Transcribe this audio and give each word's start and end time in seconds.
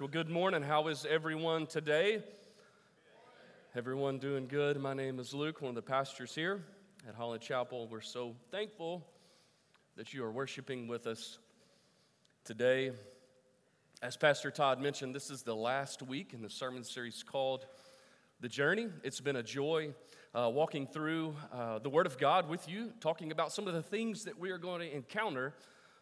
Well, 0.00 0.06
good 0.06 0.30
morning. 0.30 0.62
How 0.62 0.86
is 0.86 1.04
everyone 1.10 1.66
today? 1.66 2.22
Everyone 3.74 4.20
doing 4.20 4.46
good? 4.46 4.80
My 4.80 4.94
name 4.94 5.18
is 5.18 5.34
Luke, 5.34 5.60
one 5.60 5.70
of 5.70 5.74
the 5.74 5.82
pastors 5.82 6.32
here 6.36 6.62
at 7.08 7.16
Holland 7.16 7.42
Chapel. 7.42 7.88
We're 7.88 8.00
so 8.00 8.36
thankful 8.52 9.04
that 9.96 10.14
you 10.14 10.22
are 10.22 10.30
worshiping 10.30 10.86
with 10.86 11.08
us 11.08 11.40
today. 12.44 12.92
As 14.00 14.16
Pastor 14.16 14.52
Todd 14.52 14.80
mentioned, 14.80 15.16
this 15.16 15.30
is 15.30 15.42
the 15.42 15.56
last 15.56 16.00
week 16.00 16.32
in 16.32 16.42
the 16.42 16.50
sermon 16.50 16.84
series 16.84 17.24
called 17.24 17.66
The 18.38 18.48
Journey. 18.48 18.86
It's 19.02 19.20
been 19.20 19.34
a 19.34 19.42
joy 19.42 19.94
uh, 20.32 20.48
walking 20.48 20.86
through 20.86 21.34
uh, 21.52 21.80
the 21.80 21.90
Word 21.90 22.06
of 22.06 22.18
God 22.18 22.48
with 22.48 22.68
you, 22.68 22.92
talking 23.00 23.32
about 23.32 23.50
some 23.50 23.66
of 23.66 23.74
the 23.74 23.82
things 23.82 24.22
that 24.26 24.38
we 24.38 24.50
are 24.50 24.58
going 24.58 24.78
to 24.78 24.94
encounter 24.94 25.54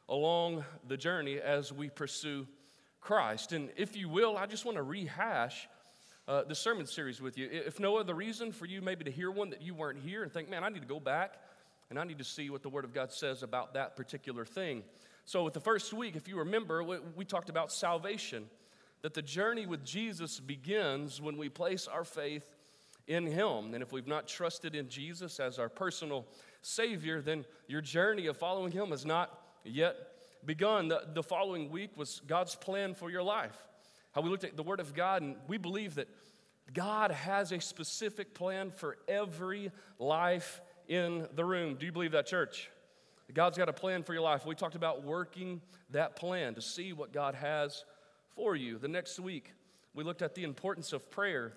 along 0.06 0.66
the 0.86 0.98
journey 0.98 1.40
as 1.40 1.72
we 1.72 1.88
pursue 1.88 2.46
Christ. 3.06 3.52
And 3.52 3.70
if 3.76 3.96
you 3.96 4.08
will, 4.08 4.36
I 4.36 4.46
just 4.46 4.64
want 4.64 4.78
to 4.78 4.82
rehash 4.82 5.68
uh, 6.26 6.42
the 6.42 6.56
sermon 6.56 6.86
series 6.86 7.20
with 7.20 7.38
you. 7.38 7.48
If 7.52 7.78
no 7.78 7.98
other 7.98 8.14
reason 8.14 8.50
for 8.50 8.66
you 8.66 8.82
maybe 8.82 9.04
to 9.04 9.12
hear 9.12 9.30
one 9.30 9.50
that 9.50 9.62
you 9.62 9.74
weren't 9.74 10.00
here 10.00 10.24
and 10.24 10.32
think, 10.32 10.50
man, 10.50 10.64
I 10.64 10.70
need 10.70 10.82
to 10.82 10.88
go 10.88 10.98
back 10.98 11.34
and 11.88 12.00
I 12.00 12.04
need 12.04 12.18
to 12.18 12.24
see 12.24 12.50
what 12.50 12.64
the 12.64 12.68
Word 12.68 12.84
of 12.84 12.92
God 12.92 13.12
says 13.12 13.44
about 13.44 13.74
that 13.74 13.94
particular 13.94 14.44
thing. 14.44 14.82
So, 15.24 15.44
with 15.44 15.54
the 15.54 15.60
first 15.60 15.92
week, 15.92 16.16
if 16.16 16.26
you 16.26 16.38
remember, 16.38 16.82
we, 16.82 16.98
we 17.14 17.24
talked 17.24 17.48
about 17.48 17.70
salvation, 17.70 18.46
that 19.02 19.14
the 19.14 19.22
journey 19.22 19.66
with 19.66 19.84
Jesus 19.84 20.40
begins 20.40 21.22
when 21.22 21.36
we 21.36 21.48
place 21.48 21.86
our 21.86 22.02
faith 22.02 22.56
in 23.06 23.24
Him. 23.24 23.72
And 23.72 23.84
if 23.84 23.92
we've 23.92 24.08
not 24.08 24.26
trusted 24.26 24.74
in 24.74 24.88
Jesus 24.88 25.38
as 25.38 25.60
our 25.60 25.68
personal 25.68 26.26
Savior, 26.60 27.22
then 27.22 27.44
your 27.68 27.82
journey 27.82 28.26
of 28.26 28.36
following 28.36 28.72
Him 28.72 28.92
is 28.92 29.06
not 29.06 29.38
yet 29.62 30.15
begun, 30.46 30.88
the, 30.88 31.02
the 31.12 31.22
following 31.22 31.70
week 31.70 31.96
was 31.96 32.20
God's 32.26 32.54
plan 32.54 32.94
for 32.94 33.10
your 33.10 33.22
life. 33.22 33.56
How 34.12 34.20
we 34.22 34.30
looked 34.30 34.44
at 34.44 34.56
the 34.56 34.62
Word 34.62 34.80
of 34.80 34.94
God, 34.94 35.22
and 35.22 35.36
we 35.48 35.58
believe 35.58 35.96
that 35.96 36.08
God 36.72 37.10
has 37.10 37.52
a 37.52 37.60
specific 37.60 38.34
plan 38.34 38.70
for 38.70 38.96
every 39.06 39.70
life 39.98 40.60
in 40.88 41.26
the 41.34 41.44
room. 41.44 41.74
Do 41.74 41.86
you 41.86 41.92
believe 41.92 42.12
that, 42.12 42.26
church? 42.26 42.70
God's 43.34 43.58
got 43.58 43.68
a 43.68 43.72
plan 43.72 44.04
for 44.04 44.12
your 44.12 44.22
life. 44.22 44.46
We 44.46 44.54
talked 44.54 44.76
about 44.76 45.02
working 45.02 45.60
that 45.90 46.16
plan 46.16 46.54
to 46.54 46.62
see 46.62 46.92
what 46.92 47.12
God 47.12 47.34
has 47.34 47.84
for 48.34 48.54
you. 48.54 48.78
The 48.78 48.88
next 48.88 49.18
week, 49.18 49.52
we 49.94 50.04
looked 50.04 50.22
at 50.22 50.34
the 50.34 50.44
importance 50.44 50.92
of 50.92 51.10
prayer 51.10 51.54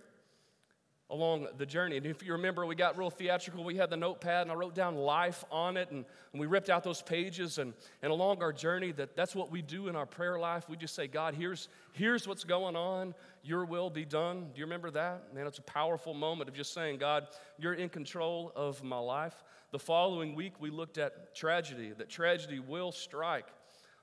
along 1.12 1.48
the 1.58 1.66
journey. 1.66 1.98
And 1.98 2.06
if 2.06 2.24
you 2.24 2.34
remember, 2.34 2.66
we 2.66 2.76
got 2.76 2.98
real 2.98 3.10
theatrical. 3.10 3.64
We 3.64 3.78
had 3.78 3.90
the 3.90 3.98
notepad 3.98 4.44
and 4.44 4.52
I 4.52 4.56
wrote 4.56 4.76
down 4.76 4.96
life 4.96 5.44
on 5.50 5.76
it 5.76 5.90
and, 5.90 6.06
and 6.34 6.40
we 6.40 6.46
ripped 6.46 6.70
out 6.70 6.84
those 6.84 7.02
pages. 7.02 7.58
And, 7.58 7.74
and 8.04 8.12
along 8.12 8.44
our 8.44 8.54
journey, 8.54 8.92
that, 8.94 9.16
that's 9.16 9.34
what 9.34 9.52
we 9.52 9.64
do 9.64 9.88
in 9.88 9.96
our 9.96 10.06
prayer 10.06 10.38
life. 10.38 10.70
We 10.70 10.78
just 10.78 10.94
say, 10.94 11.08
God, 11.08 11.34
here's, 11.34 11.68
here's 11.94 12.28
what's 12.28 12.44
going 12.44 12.76
on. 12.76 13.16
Your 13.44 13.66
will 13.66 13.90
be 13.90 14.06
done. 14.06 14.50
Do 14.54 14.60
you 14.60 14.66
remember 14.66 14.92
that? 14.92 15.34
Man, 15.34 15.48
it's 15.48 15.58
a 15.58 15.64
powerful 15.64 16.14
moment 16.14 16.48
of 16.48 16.56
just 16.56 16.74
saying, 16.74 17.00
God, 17.00 17.28
you're 17.58 17.74
in 17.74 17.90
control 17.90 18.52
of 18.56 18.84
my 18.84 19.00
life. 19.00 19.44
The 19.72 19.80
following 19.80 20.36
week, 20.36 20.54
we 20.60 20.70
looked 20.70 21.00
at 21.00 21.36
tragedy, 21.36 21.92
that 21.98 22.10
tragedy 22.10 22.60
will 22.60 22.92
strike 22.92 23.48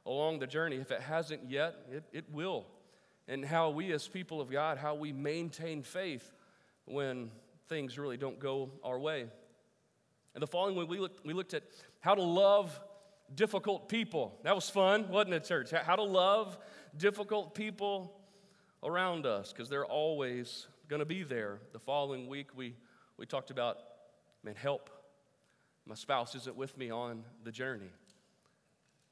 along 0.05 0.41
the 0.41 0.47
journey. 0.47 0.77
If 0.77 0.91
it 0.91 1.01
hasn't 1.01 1.48
yet, 1.48 1.77
it, 1.93 2.05
it 2.13 2.25
will. 2.33 2.67
And 3.29 3.45
how 3.45 3.70
we 3.70 3.93
as 3.93 4.07
people 4.07 4.41
of 4.41 4.51
God, 4.51 4.79
how 4.79 4.95
we 4.95 5.13
maintain 5.13 5.83
faith 5.83 6.33
when 6.87 7.31
things 7.69 7.98
really 7.98 8.17
don't 8.17 8.41
go 8.41 8.70
our 8.83 8.98
way. 8.98 9.27
And 10.34 10.42
the 10.42 10.47
following 10.47 10.77
week, 10.77 10.89
we 10.89 10.98
looked, 10.98 11.25
we 11.25 11.33
looked 11.33 11.55
at 11.55 11.62
how 12.01 12.15
to 12.15 12.23
love 12.23 12.79
difficult 13.34 13.89
people. 13.89 14.39
That 14.45 14.55
was 14.55 14.70
fun, 14.70 15.09
wasn't 15.09 15.34
it, 15.34 15.45
church? 15.45 15.70
How 15.70 15.97
to 15.97 16.03
love 16.03 16.59
difficult 16.97 17.55
people 17.55 18.20
around 18.84 19.27
us, 19.27 19.53
because 19.53 19.69
they're 19.69 19.87
always 19.87 20.69
going 20.89 21.01
to 21.01 21.07
be 21.07 21.25
there. 21.25 21.59
The 21.73 21.79
following 21.79 22.29
week, 22.29 22.48
we, 22.55 22.77
we 23.17 23.27
talked 23.27 23.51
about, 23.51 23.79
man, 24.45 24.55
help. 24.55 24.91
My 25.87 25.95
spouse 25.95 26.34
isn't 26.34 26.57
with 26.57 26.77
me 26.79 26.91
on 26.91 27.24
the 27.42 27.51
journey. 27.51 27.91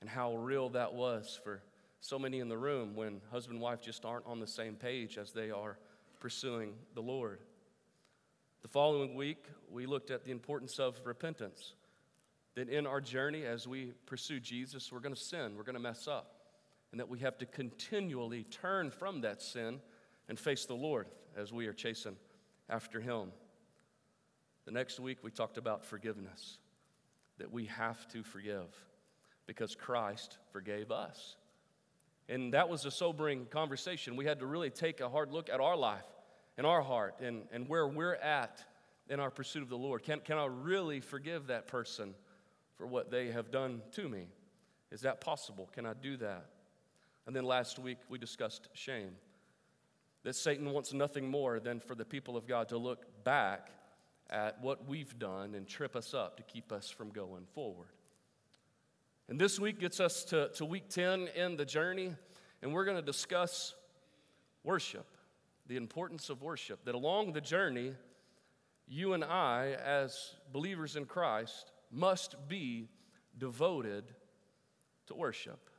And 0.01 0.11
how 0.11 0.37
real 0.37 0.69
that 0.71 0.95
was 0.95 1.41
for 1.43 1.63
so 2.01 2.19
many 2.19 2.41
in 2.41 2.49
the 2.49 2.59
room 2.59 2.95
when 2.95 3.23
husband 3.33 3.57
and 3.57 3.63
wife 3.63 3.81
just 3.81 4.05
aren't 4.05 4.27
on 4.27 4.39
the 4.39 4.47
same 4.47 4.75
page 4.75 5.17
as 5.17 5.33
they 5.33 5.51
are 5.51 5.79
pursuing 6.21 6.75
the 6.95 7.01
Lord. 7.01 7.41
The 8.65 8.69
following 8.69 9.15
week, 9.15 9.45
we 9.71 9.85
looked 9.85 10.11
at 10.11 10.25
the 10.25 10.31
importance 10.31 10.79
of 10.79 10.99
repentance. 11.05 11.75
That 12.55 12.71
in 12.71 12.87
our 12.87 12.99
journey, 13.03 13.45
as 13.45 13.69
we 13.69 13.93
pursue 14.07 14.41
Jesus, 14.41 14.91
we're 14.91 15.01
going 15.01 15.15
to 15.15 15.21
sin, 15.21 15.55
we're 15.55 15.65
going 15.65 15.75
to 15.75 15.83
mess 15.83 16.09
up, 16.09 16.37
and 16.91 16.99
that 16.99 17.11
we 17.11 17.19
have 17.19 17.37
to 17.39 17.47
continually 17.47 18.45
turn 18.45 18.91
from 18.91 19.21
that 19.21 19.43
sin 19.43 19.81
and 20.31 20.39
face 20.39 20.65
the 20.65 20.75
Lord 20.75 21.09
as 21.37 21.53
we 21.53 21.67
are 21.67 21.75
chasing 21.75 22.17
after 22.71 23.03
Him. 23.03 23.33
The 24.65 24.73
next 24.73 24.99
week, 24.99 25.19
we 25.23 25.31
talked 25.31 25.59
about 25.59 25.85
forgiveness, 25.85 26.57
that 27.37 27.53
we 27.53 27.67
have 27.67 28.09
to 28.13 28.23
forgive 28.23 28.75
because 29.47 29.75
Christ 29.75 30.39
forgave 30.53 30.91
us. 30.91 31.37
And 32.31 32.55
that 32.55 32.71
was 32.71 32.87
a 32.87 32.91
sobering 32.91 33.45
conversation. 33.45 34.17
We 34.17 34.25
had 34.25 34.39
to 34.39 34.47
really 34.47 34.71
take 34.71 35.03
a 35.03 35.11
hard 35.11 35.33
look 35.33 35.51
at 35.51 35.61
our 35.61 35.77
life 35.77 36.07
in 36.59 36.65
our 36.65 36.83
heart 36.83 37.17
and, 37.21 37.43
and 37.53 37.69
where 37.69 37.87
we're 37.87 38.15
at 38.15 38.63
in 39.09 39.21
our 39.21 39.31
pursuit 39.31 39.63
of 39.63 39.69
the 39.69 39.79
Lord. 39.79 40.03
Can, 40.03 40.21
can 40.21 40.39
I 40.39 40.47
really 40.47 41.01
forgive 41.01 41.49
that 41.49 41.67
person 41.67 42.15
for 42.77 42.87
what 42.87 43.11
they 43.11 43.31
have 43.31 43.51
done 43.51 43.83
to 43.93 44.09
me? 44.09 44.27
Is 44.91 45.03
that 45.03 45.21
possible? 45.21 45.69
Can 45.73 45.87
I 45.87 45.95
do 45.95 46.17
that? 46.19 46.47
And 47.27 47.35
then 47.35 47.45
last 47.45 47.79
week 47.79 47.99
we 48.09 48.19
discussed 48.19 48.69
shame. 48.73 49.13
That 50.23 50.37
Satan 50.37 50.71
wants 50.71 50.93
nothing 50.93 51.29
more 51.29 51.61
than 51.61 51.81
for 51.81 51.95
the 51.95 52.05
people 52.05 52.37
of 52.37 52.47
God 52.47 52.69
to 52.71 52.79
look 52.79 53.05
back 53.25 53.69
at 54.31 54.61
what 54.63 54.89
we've 54.89 55.19
done 55.19 55.55
and 55.55 55.67
trip 55.67 55.97
us 55.97 56.15
up 56.15 56.37
to 56.39 56.43
keep 56.43 56.73
us 56.73 56.89
from 56.89 57.11
going 57.11 57.45
forward. 57.53 57.89
And 59.29 59.39
this 59.39 59.59
week 59.59 59.81
gets 59.81 60.01
us 60.01 60.25
to, 60.27 60.49
to 60.55 60.65
week 60.65 60.89
10 60.89 61.29
in 61.35 61.57
the 61.57 61.65
journey, 61.65 62.15
and 62.63 62.73
we're 62.73 62.85
going 62.85 62.97
to 62.97 63.03
discuss 63.03 63.75
worship 64.63 65.14
the 65.67 65.77
importance 65.77 66.31
of 66.31 66.43
worship, 66.43 66.85
that 66.85 66.95
along 66.95 67.33
the 67.33 67.41
journey, 67.41 67.95
you 68.87 69.15
and 69.15 69.25
I, 69.25 69.77
as 69.85 70.35
believers 70.53 70.97
in 70.97 71.07
Christ, 71.07 71.73
must 71.91 72.37
be 72.49 72.89
devoted 73.39 74.05
to 75.07 75.15
worship. 75.15 75.71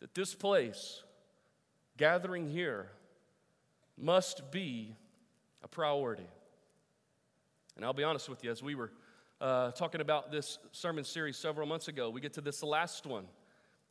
That 0.00 0.14
this 0.14 0.34
place, 0.34 1.02
gathering 1.96 2.48
here, 2.48 2.90
must 3.96 4.50
be 4.50 4.96
a 5.62 5.68
priority. 5.68 6.28
And 7.76 7.84
I'll 7.84 7.92
be 7.92 8.04
honest 8.04 8.28
with 8.28 8.42
you, 8.42 8.50
as 8.50 8.62
we 8.62 8.74
were 8.74 8.92
uh, 9.40 9.70
talking 9.72 10.00
about 10.00 10.32
this 10.32 10.58
sermon 10.72 11.04
series 11.04 11.36
several 11.36 11.66
months 11.66 11.88
ago, 11.88 12.10
we 12.10 12.20
get 12.20 12.32
to 12.34 12.40
this 12.40 12.62
last 12.62 13.06
one, 13.06 13.26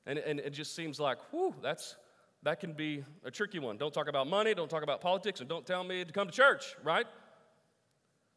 and, 0.05 0.19
and 0.19 0.39
it 0.39 0.51
just 0.51 0.75
seems 0.75 0.99
like, 0.99 1.17
whew, 1.31 1.55
that's 1.61 1.95
that 2.43 2.59
can 2.59 2.73
be 2.73 3.03
a 3.23 3.31
tricky 3.31 3.59
one. 3.59 3.77
Don't 3.77 3.93
talk 3.93 4.07
about 4.07 4.27
money, 4.27 4.53
don't 4.53 4.69
talk 4.69 4.83
about 4.83 5.01
politics, 5.01 5.39
and 5.39 5.49
don't 5.49 5.65
tell 5.65 5.83
me 5.83 6.05
to 6.05 6.11
come 6.11 6.27
to 6.27 6.33
church, 6.33 6.75
right? 6.83 7.05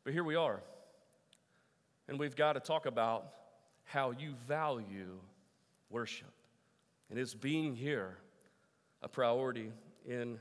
But 0.04 0.12
here 0.12 0.24
we 0.24 0.34
are. 0.34 0.60
And 2.08 2.18
we've 2.18 2.34
got 2.34 2.54
to 2.54 2.60
talk 2.60 2.86
about 2.86 3.26
how 3.84 4.12
you 4.12 4.34
value 4.48 5.18
worship. 5.90 6.32
And 7.10 7.18
is 7.18 7.34
being 7.34 7.74
here 7.74 8.16
a 9.02 9.08
priority 9.08 9.72
in 10.06 10.38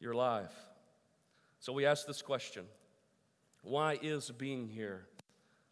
your 0.00 0.14
life? 0.14 0.54
So 1.58 1.72
we 1.72 1.86
ask 1.86 2.06
this 2.06 2.22
question 2.22 2.64
Why 3.62 3.98
is 4.02 4.30
being 4.30 4.68
here 4.68 5.06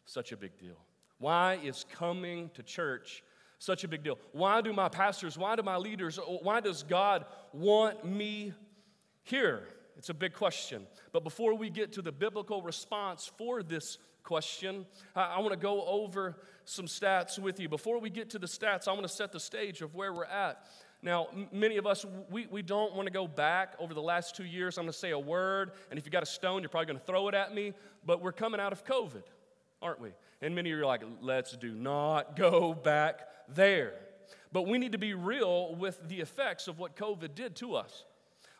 such 0.05 0.31
a 0.31 0.37
big 0.37 0.57
deal? 0.57 0.77
Why 1.19 1.59
is 1.63 1.85
coming 1.91 2.49
to 2.55 2.63
church 2.63 3.23
such 3.59 3.83
a 3.83 3.87
big 3.87 4.03
deal? 4.03 4.17
Why 4.31 4.61
do 4.61 4.73
my 4.73 4.89
pastors, 4.89 5.37
why 5.37 5.55
do 5.55 5.63
my 5.63 5.77
leaders, 5.77 6.19
why 6.41 6.59
does 6.59 6.83
God 6.83 7.25
want 7.51 8.05
me 8.05 8.53
here? 9.23 9.63
It's 9.97 10.09
a 10.09 10.13
big 10.13 10.33
question. 10.33 10.87
But 11.11 11.23
before 11.23 11.53
we 11.55 11.69
get 11.69 11.93
to 11.93 12.01
the 12.01 12.11
biblical 12.11 12.61
response 12.61 13.31
for 13.37 13.63
this 13.63 13.97
question, 14.23 14.85
I, 15.15 15.35
I 15.35 15.39
want 15.39 15.51
to 15.51 15.59
go 15.59 15.85
over 15.85 16.37
some 16.65 16.85
stats 16.85 17.37
with 17.39 17.59
you. 17.59 17.69
Before 17.69 17.99
we 17.99 18.09
get 18.09 18.29
to 18.31 18.39
the 18.39 18.47
stats, 18.47 18.87
I 18.87 18.91
want 18.91 19.03
to 19.03 19.13
set 19.13 19.31
the 19.31 19.39
stage 19.39 19.81
of 19.81 19.95
where 19.95 20.13
we're 20.13 20.25
at. 20.25 20.65
Now, 21.01 21.27
many 21.51 21.75
of 21.75 21.85
us, 21.85 22.05
we, 22.31 22.47
we 22.47 22.61
don't 22.61 22.95
want 22.95 23.07
to 23.07 23.13
go 23.13 23.27
back 23.27 23.75
over 23.77 23.93
the 23.93 24.01
last 24.01 24.37
two 24.37 24.45
years. 24.45 24.77
I'm 24.77 24.85
going 24.85 24.93
to 24.93 24.97
say 24.97 25.11
a 25.11 25.19
word, 25.19 25.71
and 25.89 25.99
if 25.99 26.05
you 26.05 26.11
got 26.11 26.23
a 26.23 26.27
stone, 26.27 26.61
you're 26.61 26.69
probably 26.69 26.87
going 26.87 26.99
to 26.99 27.05
throw 27.05 27.27
it 27.27 27.35
at 27.35 27.53
me. 27.53 27.73
But 28.05 28.21
we're 28.21 28.31
coming 28.31 28.61
out 28.61 28.71
of 28.71 28.85
COVID, 28.85 29.23
aren't 29.81 29.99
we? 29.99 30.11
And 30.43 30.53
many 30.53 30.71
of 30.71 30.77
you 30.77 30.83
are 30.83 30.85
like, 30.85 31.03
let's 31.21 31.55
do 31.55 31.71
not 31.71 32.35
go 32.35 32.73
back 32.73 33.21
there. 33.47 33.93
But 34.51 34.67
we 34.67 34.77
need 34.77 34.91
to 34.91 34.97
be 34.97 35.13
real 35.13 35.73
with 35.73 36.05
the 36.09 36.19
effects 36.19 36.67
of 36.67 36.79
what 36.79 36.97
COVID 36.97 37.33
did 37.33 37.55
to 37.55 37.75
us. 37.75 38.03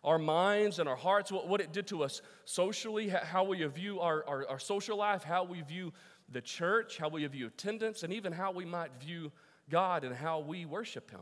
Our 0.02 0.18
minds 0.18 0.80
and 0.80 0.88
our 0.88 0.96
hearts, 0.96 1.30
what, 1.30 1.50
what 1.50 1.60
it 1.60 1.74
did 1.74 1.88
to 1.88 2.04
us 2.04 2.22
socially, 2.46 3.10
how 3.10 3.44
we 3.44 3.64
view 3.66 4.00
our, 4.00 4.26
our, 4.26 4.48
our 4.48 4.60
social 4.60 4.98
life, 4.98 5.26
how 5.26 5.44
we 5.44 5.60
view 5.60 5.92
the 6.30 6.40
church, 6.40 6.98
how 6.98 7.10
we 7.10 7.26
view 7.28 7.48
attendance, 7.48 8.04
and 8.04 8.14
even 8.14 8.32
how 8.32 8.52
we 8.54 8.64
might 8.64 8.92
view 9.02 9.30
God 9.70 10.06
and 10.06 10.16
how 10.16 10.40
we 10.40 10.66
worship 10.66 11.12
Him. 11.12 11.20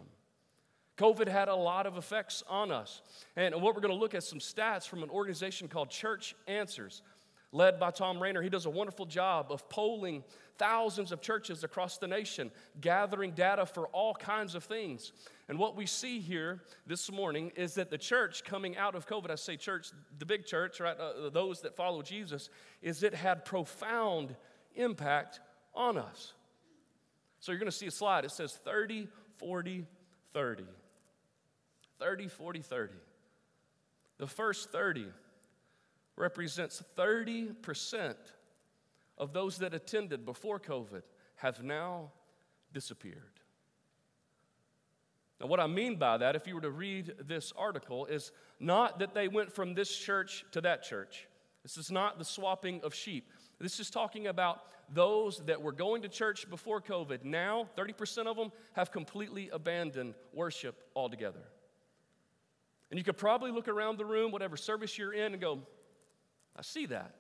COVID 0.97 1.27
had 1.27 1.47
a 1.47 1.55
lot 1.55 1.87
of 1.87 1.97
effects 1.97 2.43
on 2.47 2.71
us. 2.71 3.01
And 3.35 3.55
what 3.55 3.73
we're 3.73 3.81
going 3.81 3.93
to 3.93 3.99
look 3.99 4.13
at 4.13 4.23
some 4.23 4.37
stats 4.37 4.87
from 4.87 5.01
an 5.01 5.09
organization 5.09 5.67
called 5.67 5.89
Church 5.89 6.35
Answers, 6.47 7.01
led 7.51 7.80
by 7.80 7.92
Tom 7.92 8.21
Rainer. 8.21 8.42
He 8.42 8.50
does 8.50 8.65
a 8.65 8.69
wonderful 8.69 9.06
job 9.06 9.51
of 9.51 9.68
polling 9.69 10.24
thousands 10.57 11.12
of 11.12 11.21
churches 11.21 11.63
across 11.63 11.98
the 11.98 12.07
nation, 12.07 12.51
gathering 12.80 13.31
data 13.31 13.65
for 13.65 13.88
all 13.88 14.13
kinds 14.13 14.56
of 14.56 14.63
things. 14.63 15.12
And 15.50 15.57
what 15.57 15.75
we 15.75 15.86
see 15.86 16.19
here 16.19 16.62
this 16.88 17.12
morning 17.12 17.51
is 17.56 17.74
that 17.75 17.89
the 17.89 17.98
church 17.98 18.44
coming 18.44 18.77
out 18.77 18.95
of 18.95 19.07
COVID, 19.07 19.31
I 19.31 19.36
say 19.36 19.57
church, 19.57 19.89
the 20.18 20.25
big 20.25 20.45
church, 20.45 20.80
right, 20.80 20.98
uh, 20.98 21.30
those 21.30 21.62
that 21.62 21.75
follow 21.75 22.01
Jesus, 22.01 22.50
is 22.81 23.03
it 23.03 23.13
had 23.13 23.44
profound 23.44 24.36
impact 24.75 25.39
on 25.74 25.98
us. 25.98 26.33
So 27.39 27.51
you're 27.51 27.59
going 27.59 27.71
to 27.71 27.75
see 27.75 27.88
a 27.88 27.92
slide. 27.92 28.24
It 28.24 28.31
says 28.31 28.53
30, 28.63 29.07
40, 29.38 29.86
30. 30.31 30.63
30, 32.00 32.27
40, 32.27 32.62
30. 32.62 32.94
The 34.19 34.27
first 34.27 34.71
30 34.71 35.07
represents 36.17 36.83
30% 36.97 38.15
of 39.17 39.33
those 39.33 39.57
that 39.59 39.73
attended 39.73 40.25
before 40.25 40.59
COVID 40.59 41.03
have 41.35 41.63
now 41.63 42.11
disappeared. 42.73 43.39
Now, 45.39 45.47
what 45.47 45.59
I 45.59 45.67
mean 45.67 45.95
by 45.95 46.17
that, 46.17 46.35
if 46.35 46.45
you 46.45 46.55
were 46.55 46.61
to 46.61 46.69
read 46.69 47.13
this 47.27 47.51
article, 47.57 48.05
is 48.05 48.31
not 48.59 48.99
that 48.99 49.13
they 49.13 49.27
went 49.27 49.51
from 49.51 49.73
this 49.73 49.95
church 49.95 50.45
to 50.51 50.61
that 50.61 50.83
church. 50.83 51.27
This 51.63 51.77
is 51.77 51.91
not 51.91 52.19
the 52.19 52.25
swapping 52.25 52.81
of 52.83 52.93
sheep. 52.93 53.29
This 53.59 53.79
is 53.79 53.89
talking 53.89 54.27
about 54.27 54.61
those 54.93 55.41
that 55.45 55.61
were 55.61 55.71
going 55.71 56.01
to 56.01 56.09
church 56.09 56.49
before 56.49 56.81
COVID. 56.81 57.23
Now, 57.23 57.67
30% 57.77 58.25
of 58.27 58.35
them 58.35 58.51
have 58.73 58.91
completely 58.91 59.49
abandoned 59.49 60.15
worship 60.33 60.75
altogether. 60.95 61.43
And 62.89 62.97
you 62.97 63.03
could 63.03 63.17
probably 63.17 63.51
look 63.51 63.67
around 63.67 63.97
the 63.97 64.05
room, 64.05 64.31
whatever 64.31 64.57
service 64.57 64.97
you're 64.97 65.13
in, 65.13 65.33
and 65.33 65.41
go, 65.41 65.61
I 66.56 66.62
see 66.62 66.86
that. 66.88 67.15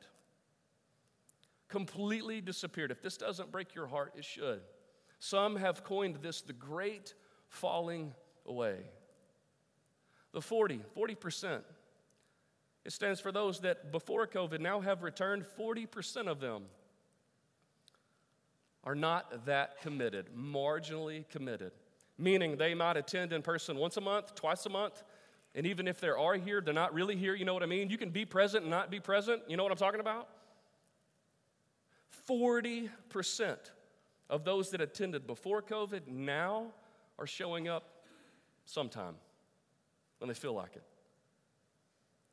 Completely 1.69 2.41
disappeared. 2.41 2.91
If 2.91 3.01
this 3.01 3.17
doesn't 3.17 3.51
break 3.51 3.73
your 3.73 3.87
heart, 3.87 4.13
it 4.17 4.25
should. 4.25 4.61
Some 5.19 5.55
have 5.55 5.83
coined 5.83 6.17
this 6.21 6.41
the 6.41 6.53
great 6.53 7.13
falling 7.47 8.13
away. 8.45 8.79
The 10.33 10.41
40, 10.41 10.81
40%. 10.97 11.61
It 12.83 12.91
stands 12.91 13.19
for 13.19 13.31
those 13.31 13.59
that 13.59 13.91
before 13.91 14.25
COVID 14.25 14.59
now 14.59 14.79
have 14.79 15.03
returned. 15.03 15.45
40% 15.57 16.27
of 16.27 16.39
them 16.39 16.63
are 18.83 18.95
not 18.95 19.45
that 19.45 19.79
committed, 19.81 20.27
marginally 20.35 21.27
committed, 21.29 21.71
meaning 22.17 22.57
they 22.57 22.73
might 22.73 22.97
attend 22.97 23.31
in 23.31 23.43
person 23.43 23.77
once 23.77 23.97
a 23.97 24.01
month, 24.01 24.33
twice 24.33 24.65
a 24.65 24.69
month, 24.69 25.03
and 25.53 25.65
even 25.65 25.87
if 25.87 25.99
they 25.99 26.09
are 26.09 26.35
here, 26.35 26.61
they're 26.61 26.73
not 26.73 26.93
really 26.93 27.15
here. 27.15 27.35
You 27.35 27.45
know 27.45 27.53
what 27.53 27.63
I 27.63 27.67
mean? 27.67 27.89
You 27.89 27.97
can 27.97 28.09
be 28.09 28.25
present 28.25 28.63
and 28.63 28.71
not 28.71 28.89
be 28.89 28.99
present. 28.99 29.41
You 29.47 29.57
know 29.57 29.63
what 29.63 29.71
I'm 29.71 29.77
talking 29.77 29.99
about? 29.99 30.29
40% 32.29 32.89
of 34.29 34.45
those 34.45 34.69
that 34.71 34.79
attended 34.79 35.27
before 35.27 35.61
COVID 35.61 36.07
now 36.07 36.67
are 37.19 37.27
showing 37.27 37.67
up 37.67 37.83
sometime 38.65 39.15
when 40.19 40.29
they 40.29 40.33
feel 40.33 40.53
like 40.53 40.75
it. 40.75 40.83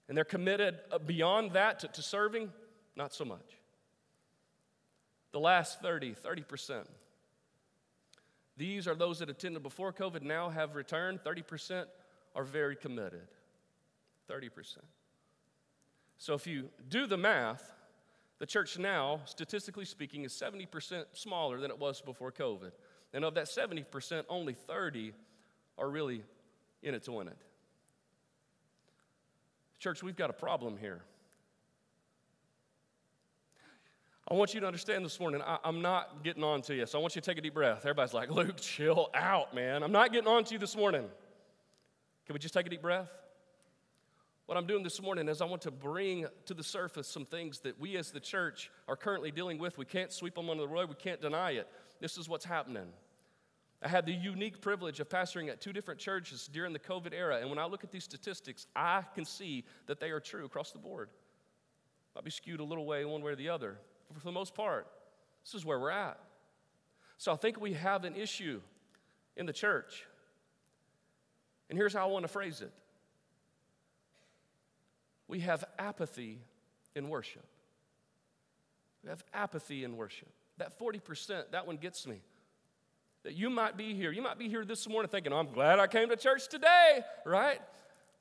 And 0.09 0.17
they're 0.17 0.25
committed 0.25 0.79
uh, 0.93 0.99
beyond 0.99 1.53
that 1.53 1.81
to, 1.81 1.88
to 1.88 2.03
serving, 2.03 2.53
not 2.97 3.12
so 3.12 3.25
much. 3.25 3.59
The 5.32 5.41
last 5.41 5.82
30, 5.82 6.14
30%. 6.14 6.85
These 8.56 8.88
are 8.88 8.94
those 8.94 9.19
that 9.19 9.29
attended 9.29 9.62
before 9.62 9.93
COVID, 9.93 10.23
now 10.23 10.49
have 10.49 10.76
returned. 10.76 11.21
30% 11.25 11.85
are 12.34 12.44
very 12.44 12.76
committed. 12.76 13.28
30%. 14.30 14.78
So 16.19 16.34
if 16.34 16.46
you 16.46 16.69
do 16.88 17.06
the 17.06 17.16
math, 17.16 17.72
the 18.38 18.46
church 18.46 18.78
now, 18.78 19.20
statistically 19.25 19.84
speaking, 19.84 20.25
is 20.25 20.32
70% 20.32 21.04
smaller 21.12 21.60
than 21.60 21.70
it 21.70 21.78
was 21.78 22.00
before 22.00 22.30
COVID. 22.30 22.72
And 23.12 23.25
of 23.25 23.34
that 23.34 23.46
70%, 23.46 24.25
only 24.28 24.52
30 24.52 25.12
are 25.78 25.88
really 25.88 26.22
in 26.82 26.94
it 26.94 27.04
to 27.04 27.12
win 27.12 27.28
it. 27.28 27.38
Church, 29.78 30.02
we've 30.02 30.16
got 30.16 30.30
a 30.30 30.34
problem 30.34 30.76
here. 30.76 31.00
I 34.30 34.34
want 34.34 34.52
you 34.52 34.60
to 34.60 34.66
understand 34.66 35.04
this 35.04 35.19
morning, 35.19 35.40
I, 35.40 35.58
am 35.64 35.80
not 35.80 36.22
getting 36.22 36.44
on 36.44 36.60
to 36.62 36.75
you, 36.75 36.84
so 36.84 36.98
I 36.98 37.00
want 37.00 37.16
you 37.16 37.22
to 37.22 37.30
take 37.30 37.38
a 37.38 37.40
deep 37.40 37.54
breath. 37.54 37.78
Everybody's 37.78 38.12
like, 38.12 38.30
Luke, 38.30 38.58
chill 38.60 39.08
out, 39.14 39.54
man. 39.54 39.82
I'm 39.82 39.92
not 39.92 40.12
getting 40.12 40.28
on 40.28 40.44
to 40.44 40.52
you 40.52 40.58
this 40.58 40.76
morning. 40.76 41.06
Can 42.28 42.34
we 42.34 42.40
just 42.40 42.52
take 42.52 42.66
a 42.66 42.69
deep 42.69 42.82
breath? 42.82 43.08
What 44.44 44.58
I'm 44.58 44.66
doing 44.66 44.82
this 44.82 45.00
morning 45.00 45.30
is 45.30 45.40
I 45.40 45.46
want 45.46 45.62
to 45.62 45.70
bring 45.70 46.26
to 46.44 46.52
the 46.52 46.62
surface 46.62 47.08
some 47.08 47.25
things 47.25 47.60
that 47.60 47.80
we 47.80 47.96
as 47.96 48.10
the 48.10 48.20
church 48.20 48.70
are 48.86 48.96
currently 48.96 49.30
dealing 49.30 49.56
with. 49.56 49.78
We 49.78 49.86
can't 49.86 50.12
sweep 50.12 50.34
them 50.34 50.50
under 50.50 50.64
the 50.64 50.69
rug, 50.69 50.90
we 50.90 50.94
can't 50.94 51.22
deny 51.22 51.52
it. 51.52 51.66
This 52.00 52.19
is 52.19 52.28
what's 52.28 52.44
happening. 52.44 52.88
I 53.82 53.88
had 53.88 54.04
the 54.04 54.12
unique 54.12 54.60
privilege 54.60 55.00
of 55.00 55.08
pastoring 55.08 55.48
at 55.48 55.62
two 55.62 55.72
different 55.72 56.00
churches 56.00 56.50
during 56.52 56.75
the 56.75 56.78
COVID 56.78 57.14
era, 57.14 57.38
and 57.40 57.48
when 57.48 57.58
I 57.58 57.64
look 57.64 57.82
at 57.82 57.90
these 57.90 58.04
statistics, 58.04 58.66
I 58.76 59.04
can 59.14 59.25
see 59.25 59.64
that 59.86 59.98
they 59.98 60.10
are 60.10 60.20
true 60.20 60.44
across 60.44 60.72
the 60.72 60.78
board. 60.78 61.08
Might 62.14 62.25
be 62.25 62.30
skewed 62.30 62.60
a 62.60 62.64
little 62.64 62.84
way 62.84 63.06
one 63.06 63.22
way 63.22 63.32
or 63.32 63.36
the 63.36 63.48
other, 63.48 63.78
but 64.06 64.19
for 64.20 64.26
the 64.26 64.32
most 64.32 64.54
part, 64.54 64.86
this 65.42 65.54
is 65.54 65.64
where 65.64 65.80
we're 65.80 65.88
at. 65.88 66.20
So 67.16 67.32
I 67.32 67.36
think 67.36 67.58
we 67.58 67.72
have 67.72 68.04
an 68.04 68.16
issue 68.16 68.60
in 69.34 69.46
the 69.46 69.52
church. 69.54 70.04
And 71.69 71.79
here's 71.79 71.93
how 71.93 72.09
I 72.09 72.11
want 72.11 72.25
to 72.25 72.29
phrase 72.29 72.61
it 72.61 72.73
we 75.29 75.41
have 75.41 75.65
apathy 75.79 76.38
in 76.94 77.09
worship. 77.09 77.44
We 79.05 79.11
have 79.11 79.23
apathy 79.32 79.85
in 79.85 79.97
worship. 79.97 80.29
That 80.56 80.79
40%, 80.79 81.53
that 81.53 81.67
one 81.67 81.76
gets 81.76 82.06
me. 82.06 82.20
That 83.23 83.35
you 83.35 83.50
might 83.50 83.76
be 83.76 83.94
here. 83.94 84.11
You 84.11 84.23
might 84.23 84.38
be 84.38 84.49
here 84.49 84.65
this 84.65 84.88
morning 84.88 85.11
thinking, 85.11 85.32
I'm 85.32 85.53
glad 85.53 85.79
I 85.79 85.87
came 85.87 86.09
to 86.09 86.17
church 86.17 86.49
today, 86.49 87.03
right? 87.25 87.61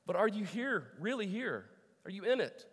But 0.06 0.16
are 0.16 0.28
you 0.28 0.44
here, 0.44 0.84
really 1.00 1.26
here? 1.26 1.64
Are 2.04 2.10
you 2.10 2.24
in 2.24 2.40
it? 2.40 2.64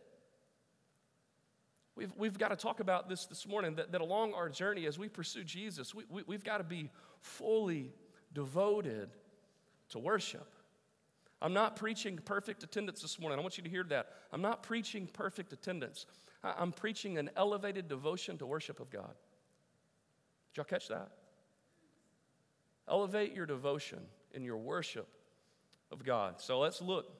We've, 1.95 2.11
we've 2.17 2.37
got 2.37 2.49
to 2.49 2.57
talk 2.57 2.81
about 2.81 3.07
this 3.07 3.25
this 3.25 3.47
morning 3.47 3.75
that, 3.75 3.93
that 3.93 4.01
along 4.01 4.33
our 4.33 4.49
journey 4.49 4.85
as 4.85 4.99
we 4.99 5.07
pursue 5.07 5.43
Jesus, 5.43 5.95
we, 5.95 6.03
we, 6.09 6.23
we've 6.27 6.43
got 6.43 6.57
to 6.57 6.63
be 6.63 6.91
fully 7.21 7.93
devoted 8.33 9.09
to 9.89 9.99
worship. 9.99 10.47
I'm 11.45 11.53
not 11.53 11.75
preaching 11.75 12.17
perfect 12.17 12.63
attendance 12.63 13.03
this 13.03 13.19
morning. 13.19 13.37
I 13.37 13.41
want 13.43 13.55
you 13.59 13.63
to 13.63 13.69
hear 13.69 13.83
that. 13.89 14.07
I'm 14.33 14.41
not 14.41 14.63
preaching 14.63 15.05
perfect 15.05 15.53
attendance. 15.53 16.07
I'm 16.43 16.71
preaching 16.71 17.19
an 17.19 17.29
elevated 17.35 17.87
devotion 17.87 18.39
to 18.39 18.47
worship 18.47 18.79
of 18.79 18.89
God. 18.89 19.13
Did 20.49 20.57
y'all 20.57 20.65
catch 20.65 20.87
that? 20.87 21.11
Elevate 22.89 23.35
your 23.35 23.45
devotion 23.45 23.99
in 24.33 24.43
your 24.43 24.57
worship 24.57 25.07
of 25.91 26.03
God. 26.03 26.41
So 26.41 26.57
let's 26.57 26.81
look 26.81 27.11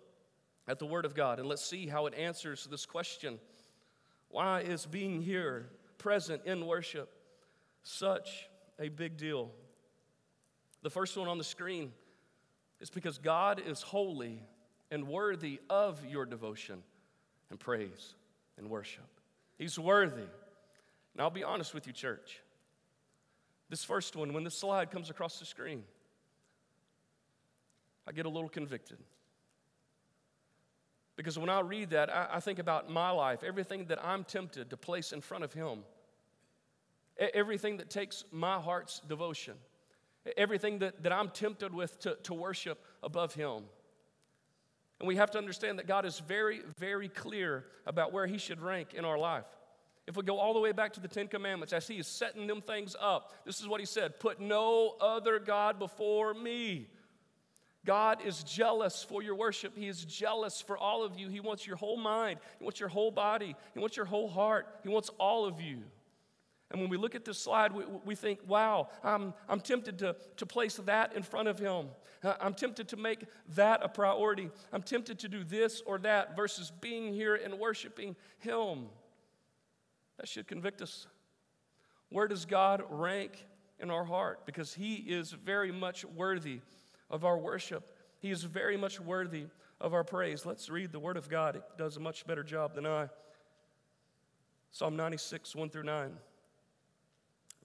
at 0.67 0.79
the 0.79 0.87
Word 0.87 1.05
of 1.05 1.13
God 1.13 1.37
and 1.39 1.47
let's 1.47 1.63
see 1.63 1.85
how 1.85 2.07
it 2.07 2.15
answers 2.15 2.67
this 2.71 2.87
question 2.87 3.37
why 4.29 4.61
is 4.61 4.87
being 4.87 5.21
here, 5.21 5.69
present 5.99 6.41
in 6.45 6.65
worship, 6.65 7.13
such 7.83 8.49
a 8.79 8.89
big 8.89 9.17
deal? 9.17 9.51
The 10.81 10.89
first 10.89 11.15
one 11.15 11.27
on 11.27 11.37
the 11.37 11.43
screen 11.43 11.91
it's 12.79 12.89
because 12.89 13.17
God 13.17 13.61
is 13.65 13.81
holy 13.81 14.41
and 14.91 15.07
worthy 15.07 15.59
of 15.69 16.03
your 16.05 16.25
devotion 16.25 16.83
and 17.49 17.59
praise 17.59 18.15
and 18.57 18.69
worship. 18.69 19.07
He's 19.57 19.79
worthy. 19.79 20.27
Now, 21.15 21.25
I'll 21.25 21.29
be 21.29 21.43
honest 21.43 21.73
with 21.73 21.87
you, 21.87 21.93
church. 21.93 22.41
This 23.69 23.83
first 23.83 24.15
one, 24.15 24.33
when 24.33 24.43
the 24.43 24.51
slide 24.51 24.91
comes 24.91 25.09
across 25.09 25.39
the 25.39 25.45
screen, 25.45 25.83
I 28.07 28.11
get 28.11 28.25
a 28.25 28.29
little 28.29 28.49
convicted. 28.49 28.97
Because 31.15 31.39
when 31.39 31.49
I 31.49 31.61
read 31.61 31.91
that, 31.91 32.13
I, 32.13 32.27
I, 32.33 32.39
think 32.41 32.59
about 32.59 32.89
my 32.89 33.09
life, 33.09 33.41
everything 33.41 33.85
that 33.85 34.03
I'm 34.03 34.25
tempted 34.25 34.69
to 34.69 34.77
place 34.77 35.13
in 35.13 35.21
front 35.21 35.45
of 35.45 35.53
Him, 35.53 35.79
everything 37.17 37.77
that 37.77 37.89
takes 37.89 38.25
my 38.31 38.59
heart's 38.59 38.99
devotion 39.07 39.55
everything 40.37 40.79
that, 40.79 41.03
that 41.03 41.11
I'm 41.11 41.29
tempted 41.29 41.73
with 41.73 41.99
to, 41.99 42.17
to 42.23 42.33
worship 42.33 42.83
above 43.03 43.33
Him. 43.33 43.63
And 44.99 45.07
we 45.07 45.17
have 45.17 45.31
to 45.31 45.37
understand 45.37 45.79
that 45.79 45.87
God 45.87 46.05
is 46.05 46.19
very, 46.19 46.61
very 46.77 47.09
clear 47.09 47.65
about 47.85 48.13
where 48.13 48.27
He 48.27 48.37
should 48.37 48.61
rank 48.61 48.93
in 48.93 49.05
our 49.05 49.17
life. 49.17 49.45
If 50.07 50.15
we 50.15 50.23
go 50.23 50.37
all 50.37 50.53
the 50.53 50.59
way 50.59 50.71
back 50.71 50.93
to 50.93 50.99
the 50.99 51.07
Ten 51.07 51.27
Commandments, 51.27 51.73
as 51.73 51.87
He 51.87 51.95
is 51.95 52.07
setting 52.07 52.47
them 52.47 52.61
things 52.61 52.95
up, 52.99 53.33
this 53.45 53.59
is 53.59 53.67
what 53.67 53.79
He 53.79 53.85
said 53.85 54.19
Put 54.19 54.39
no 54.39 54.95
other 55.01 55.39
God 55.39 55.79
before 55.79 56.33
me. 56.33 56.87
God 57.85 58.25
is 58.25 58.43
jealous 58.43 59.03
for 59.03 59.21
your 59.21 59.35
worship. 59.35 59.77
He 59.77 59.87
is 59.87 60.03
jealous 60.03 60.59
for 60.59 60.75
all 60.75 61.03
of 61.03 61.19
you. 61.19 61.29
He 61.29 61.39
wants 61.39 61.67
your 61.67 61.75
whole 61.75 61.97
mind, 61.97 62.39
He 62.57 62.63
wants 62.63 62.79
your 62.79 62.89
whole 62.89 63.11
body, 63.11 63.55
He 63.73 63.79
wants 63.79 63.97
your 63.97 64.05
whole 64.05 64.29
heart, 64.29 64.67
He 64.83 64.89
wants 64.89 65.09
all 65.19 65.45
of 65.45 65.61
you. 65.61 65.83
And 66.71 66.81
when 66.81 66.89
we 66.89 66.97
look 66.97 67.15
at 67.15 67.25
this 67.25 67.37
slide, 67.37 67.73
we, 67.73 67.83
we 68.05 68.15
think, 68.15 68.39
wow, 68.47 68.89
I'm, 69.03 69.33
I'm 69.47 69.59
tempted 69.59 69.99
to, 69.99 70.15
to 70.37 70.45
place 70.45 70.77
that 70.85 71.15
in 71.15 71.21
front 71.21 71.47
of 71.47 71.59
him. 71.59 71.87
Uh, 72.23 72.33
I'm 72.41 72.55
tempted 72.55 72.87
to 72.89 72.97
make 72.97 73.25
that 73.55 73.81
a 73.83 73.89
priority. 73.89 74.49
I'm 74.73 74.81
tempted 74.81 75.19
to 75.19 75.27
do 75.27 75.43
this 75.43 75.81
or 75.85 75.99
that 75.99 76.35
versus 76.35 76.71
being 76.81 77.13
here 77.13 77.35
and 77.35 77.59
worshiping 77.59 78.15
him. 78.39 78.85
That 80.17 80.27
should 80.27 80.47
convict 80.47 80.81
us. 80.81 81.07
Where 82.09 82.27
does 82.27 82.45
God 82.45 82.83
rank 82.89 83.45
in 83.79 83.91
our 83.91 84.05
heart? 84.05 84.45
Because 84.45 84.73
he 84.73 84.95
is 84.95 85.31
very 85.31 85.71
much 85.71 86.03
worthy 86.03 86.61
of 87.11 87.23
our 87.23 87.37
worship, 87.37 87.91
he 88.19 88.31
is 88.31 88.41
very 88.41 88.77
much 88.77 88.99
worthy 88.99 89.45
of 89.79 89.93
our 89.93 90.03
praise. 90.03 90.45
Let's 90.45 90.69
read 90.69 90.91
the 90.91 90.99
Word 90.99 91.17
of 91.17 91.29
God. 91.29 91.57
It 91.57 91.63
does 91.77 91.97
a 91.97 91.99
much 91.99 92.25
better 92.25 92.43
job 92.43 92.73
than 92.73 92.87
I. 92.87 93.09
Psalm 94.71 94.95
96, 94.95 95.55
1 95.55 95.69
through 95.69 95.83
9. 95.83 96.11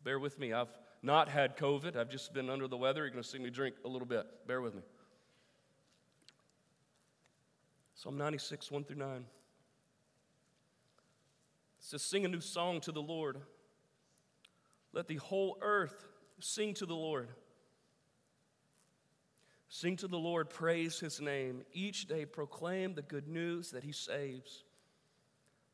Bear 0.03 0.19
with 0.19 0.39
me. 0.39 0.53
I've 0.53 0.73
not 1.03 1.29
had 1.29 1.57
COVID. 1.57 1.97
I've 1.97 2.11
just 2.11 2.33
been 2.33 2.51
under 2.51 2.69
the 2.69 2.77
weather. 2.77 3.03
You're 3.03 3.11
going 3.11 3.23
to 3.23 3.29
see 3.29 3.39
me 3.39 3.51
drink 3.51 3.77
a 3.85 3.89
little 3.89 4.07
bit. 4.07 4.27
Bear 4.47 4.61
with 4.61 4.75
me. 4.75 4.83
Psalm 7.95 8.17
96, 8.17 8.71
1 8.71 8.85
through 8.85 8.97
9. 8.97 9.17
It 9.17 9.25
says, 11.79 12.03
Sing 12.03 12.25
a 12.25 12.29
new 12.29 12.41
song 12.41 12.81
to 12.81 12.93
the 12.93 13.03
Lord. 13.03 13.39
Let 14.93 15.07
the 15.07 15.17
whole 15.17 15.59
earth 15.61 16.07
sing 16.41 16.75
to 16.75 16.87
the 16.87 16.95
Lord. 16.95 17.29
Sing 19.69 19.97
to 19.99 20.09
the 20.09 20.19
Lord, 20.19 20.51
praise 20.51 20.99
his 20.99 21.21
name. 21.21 21.63
Each 21.73 22.09
day 22.09 22.25
proclaim 22.25 22.95
the 22.95 23.03
good 23.03 23.29
news 23.29 23.71
that 23.71 23.85
he 23.85 23.93
saves. 23.93 24.65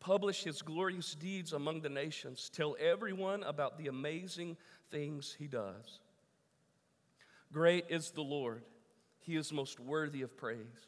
Publish 0.01 0.45
his 0.45 0.63
glorious 0.63 1.15
deeds 1.15 1.53
among 1.53 1.81
the 1.81 1.89
nations. 1.89 2.51
Tell 2.53 2.77
everyone 2.79 3.43
about 3.43 3.79
the 3.79 3.89
amazing 3.89 4.57
things 4.91 5.35
he 5.39 5.47
does. 5.47 6.01
Great 7.53 7.87
is 7.89 8.11
the 8.11 8.23
Lord, 8.23 8.63
he 9.19 9.37
is 9.37 9.53
most 9.53 9.81
worthy 9.81 10.23
of 10.23 10.37
praise. 10.37 10.87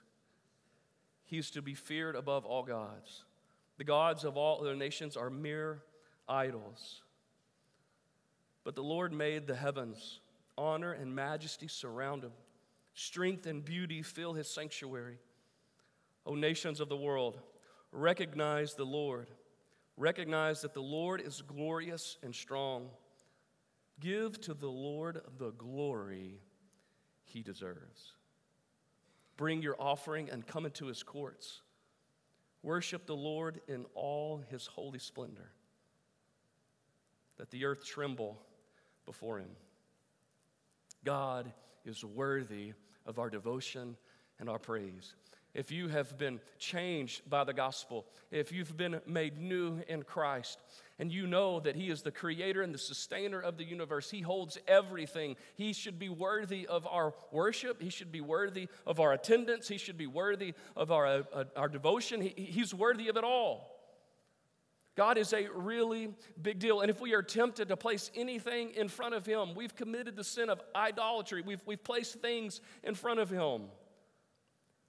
He 1.25 1.39
is 1.39 1.51
to 1.53 1.63
be 1.63 1.75
feared 1.75 2.17
above 2.17 2.47
all 2.47 2.63
gods. 2.63 3.25
The 3.77 3.85
gods 3.85 4.25
of 4.25 4.37
all 4.37 4.61
other 4.61 4.75
nations 4.75 5.17
are 5.17 5.31
mere 5.31 5.83
idols. 6.29 7.03
But 8.65 8.75
the 8.75 8.83
Lord 8.83 9.13
made 9.13 9.47
the 9.47 9.55
heavens, 9.55 10.21
honor 10.57 10.93
and 10.93 11.15
majesty 11.15 11.69
surround 11.69 12.25
him, 12.25 12.33
strength 12.95 13.47
and 13.47 13.65
beauty 13.65 14.03
fill 14.03 14.35
his 14.35 14.49
sanctuary. 14.49 15.19
O 16.27 16.35
nations 16.35 16.81
of 16.81 16.89
the 16.89 16.97
world, 16.97 17.41
recognize 17.93 18.75
the 18.75 18.85
Lord. 18.85 19.29
Recognize 19.97 20.63
that 20.63 20.75
the 20.75 20.81
Lord 20.81 21.21
is 21.21 21.43
glorious 21.43 22.19
and 22.23 22.35
strong. 22.35 22.89
Give 24.01 24.41
to 24.43 24.55
the 24.55 24.71
Lord 24.71 25.21
the 25.39 25.51
glory 25.51 26.41
he 27.25 27.43
deserves. 27.43 28.13
Bring 29.37 29.61
your 29.61 29.77
offering 29.81 30.31
and 30.31 30.47
come 30.47 30.67
into 30.67 30.87
his 30.87 31.03
courts. 31.03 31.63
Worship 32.63 33.07
the 33.07 33.17
Lord 33.17 33.61
in 33.69 33.87
all 33.95 34.43
his 34.51 34.67
holy 34.67 34.99
splendor. 34.99 35.51
Let 37.39 37.51
the 37.51 37.65
earth 37.65 37.85
tremble 37.85 38.37
before 39.07 39.39
him. 39.39 39.51
God 41.05 41.53
is 41.85 42.05
worthy 42.05 42.73
of 43.07 43.19
our 43.19 43.31
devotion 43.31 43.97
and 44.41 44.49
our 44.49 44.59
praise 44.59 45.15
if 45.55 45.71
you 45.71 45.89
have 45.89 46.17
been 46.19 46.41
changed 46.59 47.29
by 47.29 47.45
the 47.45 47.53
gospel, 47.53 48.07
if 48.31 48.53
you've 48.53 48.77
been 48.77 49.01
made 49.07 49.39
new 49.39 49.81
in 49.89 50.03
Christ, 50.03 50.59
and 50.99 51.13
you 51.13 51.27
know 51.27 51.61
that 51.61 51.77
He 51.77 51.91
is 51.91 52.03
the 52.03 52.11
creator 52.11 52.63
and 52.63 52.75
the 52.75 52.79
sustainer 52.79 53.41
of 53.41 53.57
the 53.57 53.65
universe, 53.65 54.11
He 54.11 54.21
holds 54.21 54.59
everything. 54.67 55.37
He 55.57 55.73
should 55.73 55.99
be 55.99 56.09
worthy 56.09 56.67
of 56.67 56.87
our 56.87 57.15
worship, 57.33 57.81
He 57.81 57.91
should 57.91 58.13
be 58.13 58.21
worthy 58.21 58.69
of 58.87 59.01
our 59.01 59.13
attendance, 59.13 59.69
He 59.69 59.79
should 59.79 59.99
be 59.99 60.07
worthy 60.07 60.55
of 60.77 60.91
our, 60.91 61.07
uh, 61.07 61.45
our 61.57 61.69
devotion. 61.69 62.21
He, 62.21 62.35
he's 62.37 62.75
worthy 62.75 63.09
of 63.09 63.17
it 63.17 63.25
all. 63.25 63.75
God 64.99 65.17
is 65.17 65.33
a 65.33 65.47
really 65.55 66.09
big 66.43 66.59
deal. 66.59 66.81
And 66.81 66.91
if 66.91 67.01
we 67.01 67.15
are 67.15 67.23
tempted 67.23 67.69
to 67.69 67.77
place 67.77 68.11
anything 68.17 68.71
in 68.71 68.89
front 68.89 69.15
of 69.15 69.25
Him, 69.25 69.55
we've 69.55 69.77
committed 69.77 70.17
the 70.17 70.25
sin 70.25 70.51
of 70.51 70.61
idolatry. 70.75 71.41
We've, 71.41 71.63
we've 71.67 71.83
placed 71.85 72.15
things 72.15 72.61
in 72.83 72.97
front 72.97 73.21
of 73.21 73.31
Him. 73.31 73.67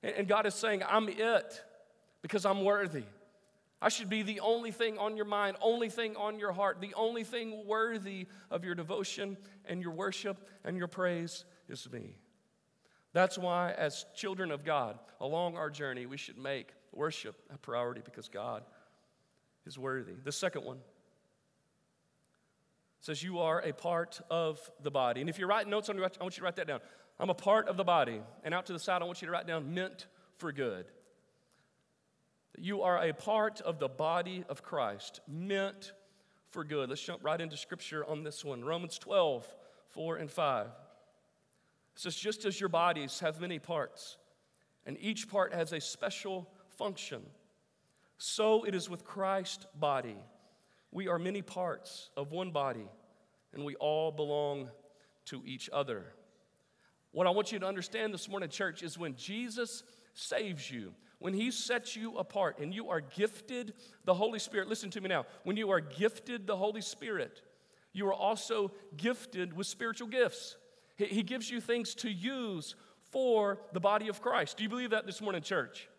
And 0.01 0.27
God 0.27 0.46
is 0.46 0.56
saying, 0.56 0.84
I'm 0.88 1.10
it 1.10 1.63
because 2.22 2.46
I'm 2.46 2.63
worthy. 2.63 3.03
I 3.82 3.89
should 3.89 4.10
be 4.10 4.24
the 4.24 4.41
only 4.41 4.72
thing 4.72 4.98
on 4.98 5.15
your 5.15 5.25
mind, 5.25 5.58
only 5.62 5.89
thing 5.89 6.15
on 6.18 6.38
your 6.38 6.51
heart, 6.51 6.82
the 6.82 6.94
only 6.96 7.24
thing 7.24 7.65
worthy 7.65 8.27
of 8.51 8.65
your 8.65 8.75
devotion 8.75 9.38
and 9.65 9.82
your 9.82 9.91
worship 9.91 10.38
and 10.65 10.77
your 10.77 10.88
praise 10.88 11.46
is 11.70 11.89
me. 11.89 12.18
That's 13.13 13.38
why, 13.38 13.72
as 13.72 14.06
children 14.15 14.51
of 14.51 14.65
God, 14.65 15.00
along 15.20 15.56
our 15.56 15.70
journey, 15.70 16.06
we 16.06 16.18
should 16.18 16.38
make 16.38 16.74
worship 16.91 17.36
a 17.53 17.58
priority 17.58 18.01
because 18.03 18.27
God 18.27 18.63
is 19.65 19.79
worthy. 19.79 20.13
The 20.24 20.32
second 20.32 20.65
one 20.65 20.79
says, 23.00 23.24
You 23.24 23.39
are 23.39 23.62
a 23.62 23.72
part 23.72 24.20
of 24.29 24.60
the 24.84 24.91
body. 24.91 25.22
And 25.22 25.29
if 25.29 25.39
you're 25.39 25.48
writing 25.48 25.72
notes 25.72 25.89
on 25.89 25.96
your, 25.96 26.06
I 26.06 26.10
want 26.22 26.36
you 26.36 26.41
to 26.41 26.44
write 26.44 26.58
that 26.58 26.68
down. 26.68 26.82
I'm 27.20 27.30
a 27.30 27.36
part 27.36 27.68
of 27.68 27.78
the 27.78 27.84
body. 27.84 28.22
And 28.44 28.54
out 28.54 28.68
to 28.68 28.74
the 28.74 28.80
side, 28.80 29.02
I 29.02 29.06
want 29.06 29.22
you 29.22 29.28
to 29.28 29.32
write 29.32 29.48
down 29.48 29.74
meant 29.74 30.08
for 30.36 30.52
good. 30.52 30.86
You 32.58 32.82
are 32.84 33.04
a 33.04 33.14
part 33.14 33.62
of 33.62 33.80
the 33.80 33.88
body 33.88 34.44
of 34.50 34.64
Christ, 34.64 35.22
meant 35.28 35.94
for 36.48 36.64
good. 36.64 36.90
Let's 36.90 37.02
jump 37.02 37.24
right 37.24 37.40
into 37.40 37.58
scripture 37.58 38.06
on 38.06 38.24
this 38.24 38.44
one. 38.44 38.64
Romans 38.64 38.98
12, 38.98 39.46
4 39.90 40.18
and 40.18 40.32
5. 40.32 40.66
It 40.66 40.72
says, 41.96 42.16
just 42.16 42.46
as 42.46 42.60
your 42.60 42.70
bodies 42.70 43.20
have 43.20 43.40
many 43.40 43.60
parts, 43.60 44.18
and 44.86 44.98
each 45.00 45.30
part 45.30 45.54
has 45.54 45.74
a 45.74 45.80
special 45.80 46.50
function, 46.78 47.22
so 48.18 48.64
it 48.64 48.74
is 48.74 48.90
with 48.90 49.06
Christ's 49.06 49.66
body. 49.76 50.18
We 50.92 51.08
are 51.08 51.20
many 51.20 51.42
parts 51.42 52.10
of 52.18 52.32
one 52.32 52.52
body, 52.52 52.88
and 53.54 53.64
we 53.64 53.76
all 53.76 54.12
belong 54.12 54.70
to 55.26 55.44
each 55.46 55.70
other. 55.72 56.06
What 57.12 57.28
I 57.28 57.32
want 57.32 57.51
you 57.51 57.60
to 57.60 57.66
understand 57.66 58.13
this 58.13 58.30
morning, 58.30 58.50
church, 58.50 58.84
is 58.84 58.98
when 58.98 59.16
Jesus 59.16 59.84
saves 60.13 60.70
you, 60.70 60.94
when 61.20 61.34
He 61.34 61.51
sets 61.51 61.96
you 61.96 62.18
apart 62.18 62.60
and 62.60 62.74
you 62.74 62.89
are 62.89 63.01
gifted 63.01 63.74
the 64.06 64.13
Holy 64.13 64.39
Spirit, 64.39 64.68
listen 64.68 64.89
to 64.92 65.01
me 65.01 65.10
now. 65.10 65.25
When 65.44 65.58
you 65.58 65.70
are 65.72 65.82
gifted 65.82 66.48
the 66.48 66.56
Holy 66.56 66.82
Spirit, 66.82 67.42
you 67.94 68.08
are 68.08 68.13
also 68.13 68.72
gifted 68.96 69.54
with 69.54 69.68
spiritual 69.68 70.08
gifts. 70.08 70.56
He 70.96 71.24
gives 71.24 71.50
you 71.50 71.62
things 71.62 71.96
to 71.96 72.10
use 72.10 72.75
for 73.12 73.60
the 73.74 73.80
body 73.80 74.10
of 74.10 74.22
Christ. 74.22 74.58
Do 74.58 74.63
you 74.63 74.70
believe 74.70 74.92
that 74.92 75.06
this 75.06 75.22
morning, 75.22 75.42
church? 75.42 75.89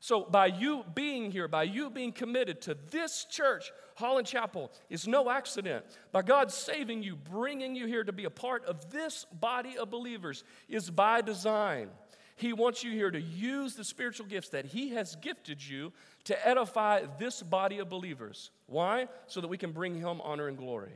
So, 0.00 0.24
by 0.24 0.46
you 0.46 0.84
being 0.94 1.30
here, 1.30 1.48
by 1.48 1.64
you 1.64 1.90
being 1.90 2.12
committed 2.12 2.60
to 2.62 2.76
this 2.90 3.26
church, 3.30 3.70
Holland 3.96 4.26
Chapel, 4.26 4.70
is 4.90 5.08
no 5.08 5.30
accident. 5.30 5.84
By 6.12 6.20
God 6.20 6.52
saving 6.52 7.02
you, 7.02 7.16
bringing 7.16 7.74
you 7.74 7.86
here 7.86 8.04
to 8.04 8.12
be 8.12 8.26
a 8.26 8.30
part 8.30 8.64
of 8.66 8.90
this 8.90 9.24
body 9.32 9.78
of 9.78 9.90
believers, 9.90 10.44
is 10.68 10.90
by 10.90 11.22
design. 11.22 11.88
He 12.36 12.52
wants 12.52 12.84
you 12.84 12.92
here 12.92 13.10
to 13.10 13.20
use 13.20 13.74
the 13.74 13.84
spiritual 13.84 14.26
gifts 14.26 14.50
that 14.50 14.66
He 14.66 14.90
has 14.90 15.16
gifted 15.16 15.66
you 15.66 15.94
to 16.24 16.46
edify 16.46 17.04
this 17.18 17.42
body 17.42 17.78
of 17.78 17.88
believers. 17.88 18.50
Why? 18.66 19.08
So 19.28 19.40
that 19.40 19.48
we 19.48 19.56
can 19.56 19.72
bring 19.72 19.94
Him 19.94 20.20
honor 20.20 20.48
and 20.48 20.58
glory. 20.58 20.92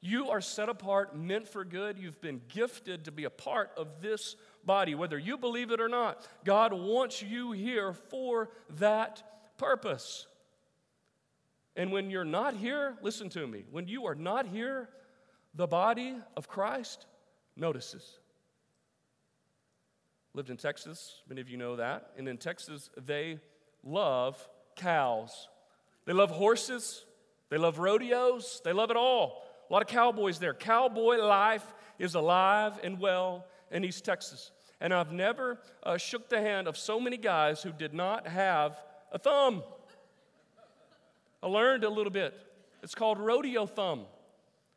You 0.00 0.30
are 0.30 0.40
set 0.40 0.68
apart, 0.68 1.16
meant 1.16 1.46
for 1.46 1.64
good. 1.64 1.98
You've 1.98 2.20
been 2.20 2.40
gifted 2.48 3.04
to 3.04 3.12
be 3.12 3.24
a 3.24 3.30
part 3.30 3.70
of 3.76 4.02
this 4.02 4.34
body, 4.64 4.96
whether 4.96 5.18
you 5.18 5.38
believe 5.38 5.70
it 5.70 5.80
or 5.80 5.88
not. 5.88 6.26
God 6.44 6.72
wants 6.72 7.22
you 7.22 7.52
here 7.52 7.92
for 7.92 8.50
that 8.78 9.22
purpose. 9.56 10.26
And 11.76 11.92
when 11.92 12.10
you're 12.10 12.24
not 12.24 12.54
here, 12.54 12.96
listen 13.02 13.28
to 13.30 13.46
me, 13.46 13.64
when 13.70 13.86
you 13.86 14.06
are 14.06 14.14
not 14.14 14.46
here, 14.46 14.88
the 15.54 15.66
body 15.66 16.16
of 16.36 16.48
Christ 16.48 17.06
notices. 17.54 18.18
Lived 20.34 20.50
in 20.50 20.56
Texas, 20.56 21.22
many 21.28 21.40
of 21.40 21.48
you 21.48 21.56
know 21.56 21.76
that. 21.76 22.10
And 22.16 22.28
in 22.28 22.38
Texas, 22.38 22.90
they 22.96 23.38
love 23.84 24.48
cows. 24.74 25.48
They 26.06 26.12
love 26.12 26.30
horses, 26.30 27.04
they 27.50 27.58
love 27.58 27.78
rodeos, 27.78 28.60
they 28.64 28.72
love 28.72 28.90
it 28.90 28.96
all. 28.96 29.42
A 29.68 29.72
lot 29.72 29.82
of 29.82 29.88
cowboys 29.88 30.38
there. 30.38 30.54
Cowboy 30.54 31.16
life 31.16 31.64
is 31.98 32.14
alive 32.14 32.78
and 32.84 33.00
well 33.00 33.46
in 33.70 33.84
East 33.84 34.04
Texas. 34.04 34.52
And 34.80 34.94
I've 34.94 35.12
never 35.12 35.58
uh, 35.82 35.96
shook 35.96 36.28
the 36.28 36.40
hand 36.40 36.68
of 36.68 36.76
so 36.76 37.00
many 37.00 37.16
guys 37.16 37.62
who 37.62 37.72
did 37.72 37.92
not 37.92 38.28
have 38.28 38.76
a 39.10 39.18
thumb. 39.18 39.62
I 41.46 41.48
learned 41.48 41.84
a 41.84 41.88
little 41.88 42.10
bit. 42.10 42.34
It's 42.82 42.96
called 42.96 43.20
rodeo 43.20 43.66
thumb. 43.66 44.06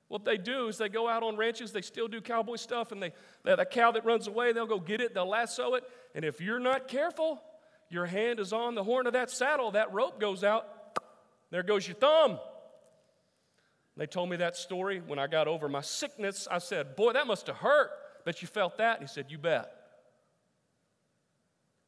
What 0.07 0.23
they 0.23 0.37
do 0.37 0.67
is 0.67 0.77
they 0.77 0.87
go 0.87 1.09
out 1.09 1.23
on 1.23 1.35
ranches, 1.35 1.71
they 1.71 1.81
still 1.81 2.07
do 2.07 2.21
cowboy 2.21 2.57
stuff, 2.57 2.91
and 2.91 3.01
they, 3.01 3.11
have 3.43 3.57
that 3.57 3.71
cow 3.71 3.91
that 3.91 4.05
runs 4.05 4.27
away, 4.27 4.53
they'll 4.53 4.67
go 4.67 4.79
get 4.79 5.01
it, 5.01 5.15
they'll 5.15 5.27
lasso 5.27 5.73
it, 5.73 5.83
and 6.13 6.23
if 6.23 6.39
you're 6.39 6.59
not 6.59 6.87
careful, 6.87 7.41
your 7.89 8.05
hand 8.05 8.39
is 8.39 8.53
on 8.53 8.75
the 8.75 8.83
horn 8.83 9.07
of 9.07 9.13
that 9.13 9.31
saddle, 9.31 9.71
that 9.71 9.91
rope 9.91 10.19
goes 10.19 10.43
out, 10.43 10.67
there 11.49 11.63
goes 11.63 11.87
your 11.87 11.95
thumb. 11.95 12.37
They 13.97 14.05
told 14.05 14.29
me 14.29 14.37
that 14.37 14.55
story 14.55 15.01
when 15.05 15.17
I 15.17 15.25
got 15.25 15.47
over 15.47 15.67
my 15.67 15.81
sickness. 15.81 16.47
I 16.49 16.59
said, 16.59 16.95
Boy, 16.95 17.13
that 17.13 17.25
must 17.25 17.47
have 17.47 17.57
hurt. 17.57 17.89
Bet 18.23 18.41
you 18.41 18.47
felt 18.47 18.77
that. 18.77 18.99
And 18.99 19.09
he 19.09 19.11
said, 19.11 19.25
You 19.27 19.39
bet. 19.39 19.69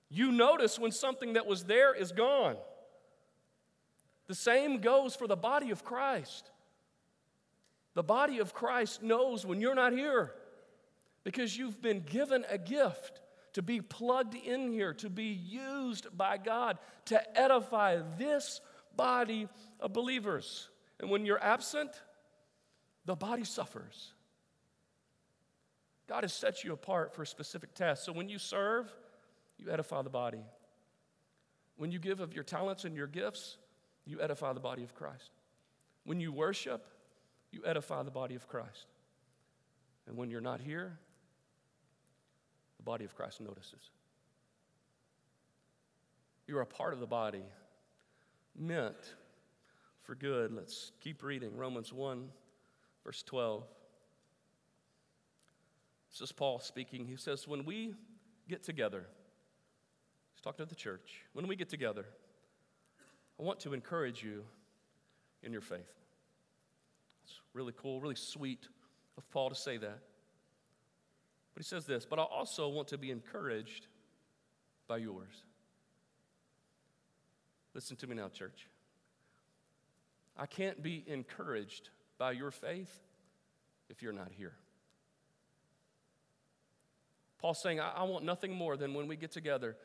You 0.09 0.31
notice 0.31 0.77
when 0.77 0.91
something 0.91 1.33
that 1.33 1.45
was 1.45 1.63
there 1.65 1.93
is 1.93 2.11
gone. 2.11 2.57
The 4.31 4.35
same 4.35 4.79
goes 4.79 5.13
for 5.13 5.27
the 5.27 5.35
body 5.35 5.71
of 5.71 5.83
Christ. 5.83 6.49
The 7.95 8.01
body 8.01 8.39
of 8.39 8.53
Christ 8.53 9.03
knows 9.03 9.45
when 9.45 9.59
you're 9.59 9.75
not 9.75 9.91
here 9.91 10.31
because 11.25 11.57
you've 11.57 11.81
been 11.81 11.99
given 11.99 12.45
a 12.49 12.57
gift 12.57 13.19
to 13.55 13.61
be 13.61 13.81
plugged 13.81 14.35
in 14.35 14.71
here, 14.71 14.93
to 14.93 15.09
be 15.09 15.25
used 15.25 16.17
by 16.17 16.37
God 16.37 16.77
to 17.07 17.37
edify 17.37 17.99
this 18.17 18.61
body 18.95 19.49
of 19.81 19.91
believers. 19.91 20.69
And 21.01 21.09
when 21.09 21.25
you're 21.25 21.43
absent, 21.43 21.91
the 23.03 23.17
body 23.17 23.43
suffers. 23.43 24.13
God 26.07 26.23
has 26.23 26.31
set 26.31 26.63
you 26.63 26.71
apart 26.71 27.13
for 27.13 27.23
a 27.23 27.27
specific 27.27 27.73
task. 27.73 28.05
So 28.05 28.13
when 28.13 28.29
you 28.29 28.39
serve, 28.39 28.89
you 29.57 29.69
edify 29.69 30.03
the 30.03 30.09
body. 30.09 30.45
When 31.75 31.91
you 31.91 31.99
give 31.99 32.21
of 32.21 32.33
your 32.33 32.45
talents 32.45 32.85
and 32.85 32.95
your 32.95 33.07
gifts, 33.07 33.57
you 34.11 34.21
edify 34.21 34.51
the 34.51 34.59
body 34.59 34.83
of 34.83 34.93
Christ. 34.93 35.31
When 36.03 36.19
you 36.19 36.33
worship, 36.33 36.85
you 37.51 37.61
edify 37.65 38.03
the 38.03 38.11
body 38.11 38.35
of 38.35 38.45
Christ. 38.45 38.87
And 40.05 40.17
when 40.17 40.29
you're 40.29 40.41
not 40.41 40.59
here, 40.59 40.99
the 42.75 42.83
body 42.83 43.05
of 43.05 43.15
Christ 43.15 43.39
notices. 43.39 43.89
You 46.45 46.57
are 46.57 46.61
a 46.61 46.65
part 46.65 46.91
of 46.93 46.99
the 46.99 47.07
body, 47.07 47.43
meant 48.59 49.15
for 50.03 50.13
good. 50.13 50.51
Let's 50.51 50.91
keep 50.99 51.23
reading. 51.23 51.55
Romans 51.55 51.93
1, 51.93 52.27
verse 53.05 53.23
12. 53.23 53.63
This 56.11 56.19
is 56.19 56.33
Paul 56.33 56.59
speaking. 56.59 57.05
He 57.05 57.15
says, 57.15 57.47
When 57.47 57.63
we 57.63 57.93
get 58.49 58.61
together, 58.61 59.05
he's 60.33 60.41
talking 60.41 60.65
to 60.65 60.69
the 60.69 60.75
church, 60.75 61.23
when 61.31 61.47
we 61.47 61.55
get 61.55 61.69
together, 61.69 62.05
I 63.41 63.43
want 63.43 63.59
to 63.61 63.73
encourage 63.73 64.21
you 64.23 64.43
in 65.41 65.51
your 65.51 65.61
faith. 65.61 65.79
It's 67.23 67.39
really 67.53 67.73
cool, 67.75 67.99
really 67.99 68.15
sweet 68.15 68.67
of 69.17 69.27
Paul 69.31 69.49
to 69.49 69.55
say 69.55 69.77
that. 69.77 69.99
But 71.53 71.63
he 71.63 71.63
says 71.63 71.85
this, 71.85 72.05
but 72.05 72.19
I 72.19 72.21
also 72.21 72.69
want 72.69 72.89
to 72.89 72.99
be 72.99 73.09
encouraged 73.09 73.87
by 74.87 74.97
yours. 74.97 75.43
Listen 77.73 77.97
to 77.97 78.07
me 78.07 78.15
now, 78.15 78.27
church. 78.27 78.67
I 80.37 80.45
can't 80.45 80.83
be 80.83 81.03
encouraged 81.07 81.89
by 82.19 82.33
your 82.33 82.51
faith 82.51 82.99
if 83.89 84.03
you're 84.03 84.13
not 84.13 84.31
here. 84.31 84.53
Paul's 87.39 87.61
saying, 87.63 87.79
I, 87.79 87.91
I 87.97 88.03
want 88.03 88.23
nothing 88.23 88.53
more 88.53 88.77
than 88.77 88.93
when 88.93 89.07
we 89.07 89.15
get 89.15 89.31
together 89.31 89.77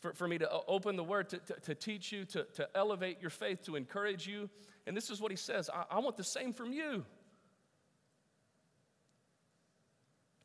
for, 0.00 0.12
for 0.12 0.28
me 0.28 0.38
to 0.38 0.50
uh, 0.50 0.60
open 0.68 0.96
the 0.96 1.04
word, 1.04 1.28
to, 1.30 1.38
to, 1.38 1.60
to 1.60 1.74
teach 1.74 2.12
you, 2.12 2.24
to, 2.26 2.44
to 2.54 2.68
elevate 2.74 3.20
your 3.20 3.30
faith, 3.30 3.62
to 3.64 3.76
encourage 3.76 4.26
you. 4.26 4.48
And 4.86 4.96
this 4.96 5.10
is 5.10 5.20
what 5.20 5.30
he 5.30 5.36
says 5.36 5.70
I, 5.70 5.84
I 5.90 5.98
want 6.00 6.16
the 6.16 6.24
same 6.24 6.52
from 6.52 6.72
you. 6.72 7.04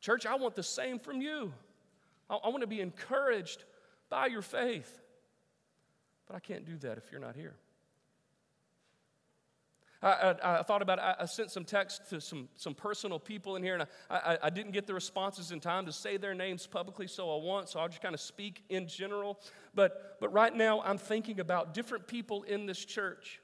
Church, 0.00 0.26
I 0.26 0.34
want 0.34 0.56
the 0.56 0.62
same 0.62 0.98
from 0.98 1.20
you. 1.20 1.52
I, 2.28 2.36
I 2.36 2.48
want 2.48 2.62
to 2.62 2.66
be 2.66 2.80
encouraged 2.80 3.64
by 4.08 4.26
your 4.26 4.42
faith. 4.42 5.00
But 6.26 6.36
I 6.36 6.40
can't 6.40 6.64
do 6.64 6.76
that 6.78 6.98
if 6.98 7.10
you're 7.12 7.20
not 7.20 7.36
here. 7.36 7.54
I, 10.02 10.08
I, 10.42 10.58
I, 10.60 10.62
thought 10.62 10.82
about 10.82 10.98
it. 10.98 11.04
I, 11.20 11.24
sent 11.26 11.50
some 11.50 11.64
text 11.64 12.10
to 12.10 12.20
some, 12.20 12.48
some 12.56 12.74
personal 12.74 13.18
people 13.20 13.56
in 13.56 13.62
here, 13.62 13.74
and 13.74 13.86
I, 14.10 14.38
I, 14.42 14.50
didn't 14.50 14.72
get 14.72 14.86
the 14.86 14.94
responses 14.94 15.52
in 15.52 15.60
time 15.60 15.86
to 15.86 15.92
say 15.92 16.16
their 16.16 16.34
names 16.34 16.66
publicly, 16.66 17.06
so 17.06 17.24
I 17.30 17.42
won't. 17.42 17.68
so 17.68 17.78
I'll 17.78 17.88
just 17.88 18.02
kind 18.02 18.14
of 18.14 18.20
speak 18.20 18.64
in 18.68 18.88
general. 18.88 19.38
But, 19.74 20.16
but 20.20 20.32
right 20.32 20.54
now, 20.54 20.80
I'm 20.82 20.98
thinking 20.98 21.38
about 21.38 21.72
different 21.72 22.08
people 22.08 22.42
in 22.42 22.66
this 22.66 22.84
church 22.84 23.40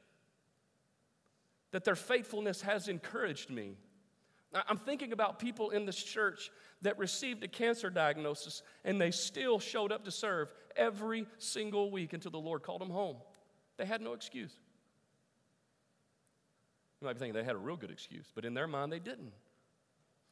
that 1.71 1.85
their 1.85 1.97
faithfulness 1.97 2.63
has 2.63 2.89
encouraged 2.89 3.51
me. 3.51 3.77
I'm 4.55 4.79
thinking 4.79 5.13
about 5.13 5.39
people 5.39 5.71
in 5.71 5.85
this 5.85 6.03
church 6.03 6.51
that 6.81 6.99
received 6.99 7.45
a 7.45 7.49
cancer 7.49 7.91
diagnosis 7.91 8.63
and 8.85 9.01
they 9.01 9.11
still 9.11 9.59
showed 9.59 9.93
up 9.93 10.07
to 10.07 10.11
serve 10.11 10.49
every 10.75 11.27
single 11.37 11.91
week 11.91 12.15
until 12.15 12.31
the 12.31 12.39
Lord 12.39 12.63
called 12.63 12.81
them 12.81 12.91
home. 12.91 13.17
They 13.77 13.85
had 13.85 14.01
no 14.01 14.15
excuse. 14.15 14.59
You 17.01 17.07
might 17.07 17.15
be 17.15 17.19
thinking 17.21 17.35
they 17.35 17.45
had 17.45 17.55
a 17.55 17.59
real 17.59 17.77
good 17.77 17.91
excuse, 17.91 18.27
but 18.35 18.45
in 18.45 18.55
their 18.55 18.67
mind, 18.67 18.93
they 18.93 18.99
didn't. 18.99 19.33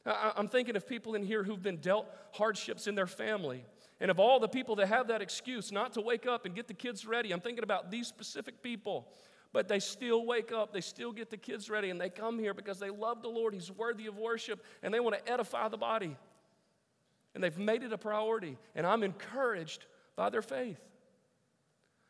I'm 0.05 0.47
thinking 0.47 0.75
of 0.75 0.87
people 0.87 1.15
in 1.15 1.23
here 1.23 1.43
who've 1.43 1.61
been 1.61 1.77
dealt 1.77 2.07
hardships 2.31 2.87
in 2.87 2.95
their 2.95 3.07
family. 3.07 3.65
And 3.99 4.09
of 4.09 4.19
all 4.19 4.39
the 4.39 4.47
people 4.47 4.75
that 4.77 4.87
have 4.87 5.07
that 5.07 5.21
excuse 5.21 5.71
not 5.71 5.93
to 5.93 6.01
wake 6.01 6.25
up 6.25 6.45
and 6.45 6.55
get 6.55 6.67
the 6.67 6.73
kids 6.73 7.05
ready, 7.05 7.31
I'm 7.31 7.41
thinking 7.41 7.63
about 7.63 7.91
these 7.91 8.07
specific 8.07 8.61
people 8.61 9.09
but 9.53 9.67
they 9.67 9.79
still 9.79 10.25
wake 10.25 10.51
up, 10.51 10.73
they 10.73 10.81
still 10.81 11.11
get 11.11 11.29
the 11.29 11.37
kids 11.37 11.69
ready, 11.69 11.89
and 11.89 11.99
they 11.99 12.09
come 12.09 12.37
here 12.39 12.53
because 12.53 12.79
they 12.79 12.89
love 12.89 13.21
the 13.21 13.27
Lord. 13.27 13.53
He's 13.53 13.71
worthy 13.71 14.07
of 14.07 14.17
worship, 14.17 14.63
and 14.83 14.93
they 14.93 14.99
want 14.99 15.15
to 15.17 15.31
edify 15.31 15.67
the 15.69 15.77
body. 15.77 16.15
And 17.33 17.43
they've 17.43 17.57
made 17.57 17.83
it 17.83 17.93
a 17.93 17.97
priority, 17.97 18.57
and 18.75 18.85
I'm 18.85 19.03
encouraged 19.03 19.85
by 20.15 20.29
their 20.29 20.41
faith. 20.41 20.79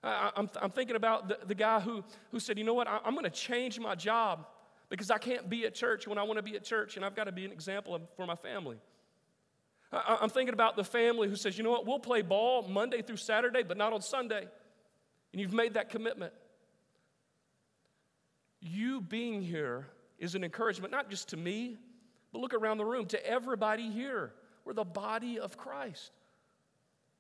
I, 0.04 0.32
am 0.36 0.70
thinking 0.70 0.96
about 0.96 1.28
the, 1.28 1.40
the, 1.46 1.56
guy 1.56 1.80
who, 1.80 2.04
who 2.32 2.40
said, 2.40 2.58
You 2.58 2.64
know 2.64 2.74
what? 2.74 2.88
I, 2.88 3.00
I'm 3.04 3.14
going 3.14 3.24
to 3.24 3.30
change 3.30 3.80
my 3.80 3.96
job 3.96 4.46
because 4.90 5.10
I 5.10 5.18
can't 5.18 5.50
be 5.50 5.66
at 5.66 5.74
church 5.74 6.08
when 6.08 6.18
I 6.18 6.24
want 6.24 6.38
to 6.38 6.44
be 6.44 6.56
at 6.56 6.64
church, 6.64 6.96
and 6.96 7.06
I've 7.06 7.16
got 7.16 7.26
to 7.26 7.32
be 7.32 7.46
an 7.46 7.52
example 7.52 8.00
for 8.16 8.26
my 8.26 8.36
family. 8.36 8.78
I, 9.92 10.20
I'm 10.22 10.30
thinking 10.30 10.54
about 10.54 10.76
the 10.76 10.84
family 10.84 11.28
who 11.28 11.36
says, 11.36 11.58
You 11.58 11.64
know 11.64 11.72
what? 11.72 11.86
We'll 11.86 12.00
play 12.00 12.22
ball 12.22 12.68
Monday 12.68 13.02
through 13.02 13.18
Saturday, 13.18 13.64
but 13.64 13.78
not 13.78 13.94
on 13.94 14.02
Sunday. 14.02 14.48
And 15.34 15.42
you've 15.42 15.54
made 15.54 15.74
that 15.74 15.90
commitment. 15.90 16.34
You 18.60 19.02
being 19.02 19.42
here 19.42 19.88
is 20.20 20.36
an 20.36 20.44
encouragement, 20.44 20.92
not 20.92 21.10
just 21.10 21.30
to 21.30 21.38
me, 21.38 21.78
but 22.32 22.40
look 22.40 22.54
around 22.54 22.78
the 22.78 22.86
room, 22.86 23.06
to 23.08 23.28
everybody 23.28 23.90
here. 23.90 24.34
We're 24.66 24.74
the 24.74 24.84
body 24.84 25.40
of 25.40 25.58
Christ, 25.58 26.12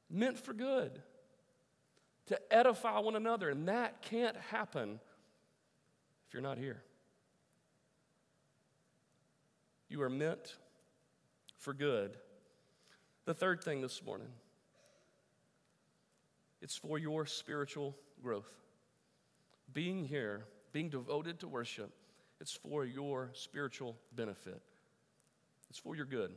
meant 0.09 0.37
for 0.37 0.53
good, 0.53 1.01
to 2.27 2.39
edify 2.51 2.99
one 2.99 3.15
another. 3.15 3.49
And 3.49 3.67
that 3.67 4.01
can't 4.01 4.35
happen 4.51 4.99
if 6.27 6.33
you're 6.33 6.43
not 6.43 6.57
here. 6.57 6.81
You 9.89 10.01
are 10.01 10.09
meant 10.09 10.55
for 11.57 11.73
good. 11.73 12.17
The 13.25 13.33
third 13.33 13.63
thing 13.63 13.81
this 13.81 14.03
morning 14.03 14.29
it's 16.61 16.75
for 16.75 16.97
your 16.97 17.25
spiritual 17.25 17.95
growth. 18.21 18.51
Being 19.73 20.05
here 20.05 20.45
being 20.77 20.89
devoted 20.89 21.39
to 21.39 21.47
worship, 21.47 21.91
it's 22.39 22.51
for 22.51 22.85
your 22.85 23.31
spiritual 23.33 23.97
benefit. 24.15 24.61
It's 25.71 25.79
for 25.79 25.95
your 25.95 26.05
good. 26.05 26.33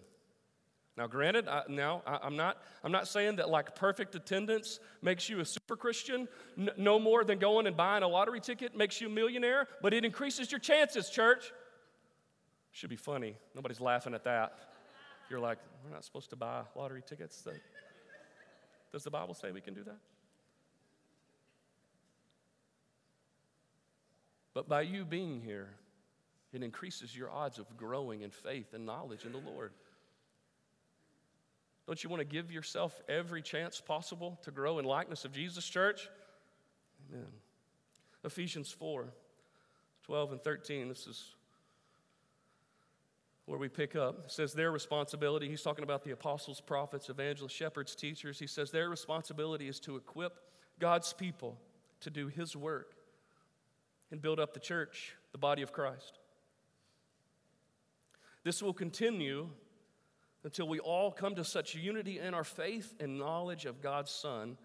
Now, 1.00 1.06
granted, 1.06 1.48
I, 1.48 1.62
now 1.66 2.02
I, 2.06 2.26
am 2.26 2.36
not, 2.36 2.58
I'm 2.84 2.92
not 2.92 3.08
saying 3.08 3.36
that 3.36 3.48
like 3.48 3.74
perfect 3.74 4.14
attendance 4.14 4.80
makes 5.00 5.30
you 5.30 5.40
a 5.40 5.46
super 5.46 5.74
Christian, 5.74 6.28
N- 6.58 6.68
no 6.76 6.98
more 6.98 7.24
than 7.24 7.38
going 7.38 7.66
and 7.66 7.74
buying 7.74 8.02
a 8.02 8.06
lottery 8.06 8.38
ticket 8.38 8.76
makes 8.76 9.00
you 9.00 9.06
a 9.06 9.10
millionaire, 9.10 9.66
but 9.80 9.94
it 9.94 10.04
increases 10.04 10.52
your 10.52 10.58
chances, 10.58 11.08
church. 11.08 11.52
Should 12.72 12.90
be 12.90 12.96
funny. 12.96 13.34
Nobody's 13.54 13.80
laughing 13.80 14.12
at 14.12 14.24
that. 14.24 14.52
You're 15.30 15.40
like, 15.40 15.56
we're 15.82 15.90
not 15.90 16.04
supposed 16.04 16.28
to 16.30 16.36
buy 16.36 16.64
lottery 16.76 17.00
tickets. 17.00 17.48
Does 18.92 19.02
the 19.02 19.10
Bible 19.10 19.32
say 19.32 19.52
we 19.52 19.62
can 19.62 19.72
do 19.72 19.84
that? 19.84 19.96
But 24.52 24.68
by 24.68 24.82
you 24.82 25.06
being 25.06 25.40
here, 25.40 25.70
it 26.52 26.62
increases 26.62 27.16
your 27.16 27.30
odds 27.30 27.58
of 27.58 27.74
growing 27.78 28.20
in 28.20 28.30
faith 28.30 28.74
and 28.74 28.84
knowledge 28.84 29.24
in 29.24 29.32
the 29.32 29.38
Lord. 29.38 29.72
Don't 31.90 32.04
you 32.04 32.08
want 32.08 32.20
to 32.20 32.24
give 32.24 32.52
yourself 32.52 33.00
every 33.08 33.42
chance 33.42 33.80
possible 33.80 34.38
to 34.44 34.52
grow 34.52 34.78
in 34.78 34.84
likeness 34.84 35.24
of 35.24 35.32
Jesus, 35.32 35.66
church? 35.66 36.08
Amen. 37.10 37.26
Ephesians 38.22 38.70
4 38.70 39.06
12 40.04 40.30
and 40.30 40.40
13. 40.40 40.88
This 40.88 41.08
is 41.08 41.34
where 43.46 43.58
we 43.58 43.68
pick 43.68 43.96
up. 43.96 44.26
It 44.26 44.30
says 44.30 44.52
their 44.52 44.70
responsibility. 44.70 45.48
He's 45.48 45.62
talking 45.62 45.82
about 45.82 46.04
the 46.04 46.12
apostles, 46.12 46.60
prophets, 46.60 47.08
evangelists, 47.08 47.54
shepherds, 47.54 47.96
teachers. 47.96 48.38
He 48.38 48.46
says 48.46 48.70
their 48.70 48.88
responsibility 48.88 49.66
is 49.66 49.80
to 49.80 49.96
equip 49.96 50.38
God's 50.78 51.12
people 51.12 51.58
to 52.02 52.10
do 52.10 52.28
His 52.28 52.54
work 52.54 52.94
and 54.12 54.22
build 54.22 54.38
up 54.38 54.54
the 54.54 54.60
church, 54.60 55.16
the 55.32 55.38
body 55.38 55.62
of 55.62 55.72
Christ. 55.72 56.20
This 58.44 58.62
will 58.62 58.74
continue 58.74 59.48
until 60.44 60.68
we 60.68 60.78
all 60.78 61.10
come 61.10 61.34
to 61.34 61.44
such 61.44 61.74
unity 61.74 62.18
in 62.18 62.34
our 62.34 62.44
faith 62.44 62.94
and 63.00 63.18
knowledge 63.18 63.66
of 63.66 63.82
God's 63.82 64.10
Son 64.10 64.56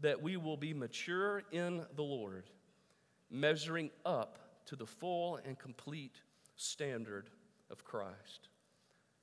that 0.00 0.22
we 0.22 0.36
will 0.36 0.56
be 0.56 0.72
mature 0.72 1.42
in 1.52 1.84
the 1.96 2.02
Lord, 2.02 2.44
measuring 3.30 3.90
up 4.04 4.38
to 4.66 4.76
the 4.76 4.86
full 4.86 5.38
and 5.44 5.58
complete 5.58 6.20
standard 6.56 7.30
of 7.70 7.84
Christ. 7.84 8.48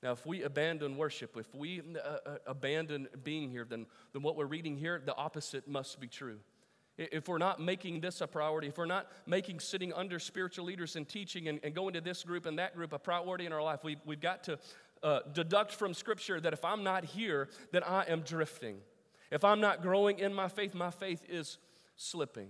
Now, 0.04 0.12
if 0.12 0.26
we 0.26 0.44
abandon 0.44 0.96
worship, 0.98 1.36
if 1.38 1.54
we 1.56 1.82
uh, 1.82 2.18
uh, 2.30 2.38
abandon 2.46 3.08
being 3.24 3.50
here, 3.50 3.66
then, 3.68 3.88
then 4.14 4.22
what 4.22 4.36
we're 4.36 4.46
reading 4.46 4.78
here, 4.78 5.02
the 5.04 5.16
opposite 5.16 5.68
must 5.68 6.00
be 6.00 6.08
true. 6.08 6.40
If 6.98 7.28
we're 7.28 7.38
not 7.38 7.60
making 7.60 8.02
this 8.02 8.22
a 8.22 8.28
priority, 8.28 8.68
if 8.68 8.78
we're 8.78 8.86
not 8.86 9.08
making 9.28 9.60
sitting 9.60 9.94
under 9.94 10.18
spiritual 10.18 10.66
leaders 10.66 10.96
and 10.96 11.08
teaching 11.08 11.48
and, 11.48 11.60
and 11.64 11.76
going 11.76 11.94
to 11.94 12.02
this 12.02 12.24
group 12.24 12.48
and 12.48 12.58
that 12.58 12.76
group 12.76 12.92
a 12.92 12.98
priority 13.00 13.46
in 13.46 13.54
our 13.54 13.62
life, 13.62 13.84
we, 13.84 13.98
we've 14.04 14.22
got 14.22 14.44
to 14.46 14.58
uh, 15.04 15.20
deduct 15.34 15.74
from 15.74 15.94
Scripture 15.94 16.40
that 16.40 16.54
if 16.54 16.66
I'm 16.66 16.84
not 16.84 17.06
here, 17.06 17.50
then 17.72 17.84
I 17.84 18.04
am 18.08 18.22
drifting. 18.22 18.78
If 19.32 19.44
I'm 19.44 19.60
not 19.60 19.82
growing 19.82 20.20
in 20.20 20.34
my 20.34 20.48
faith, 20.48 20.74
my 20.74 20.92
faith 20.92 21.24
is 21.28 21.58
slipping. 21.96 22.50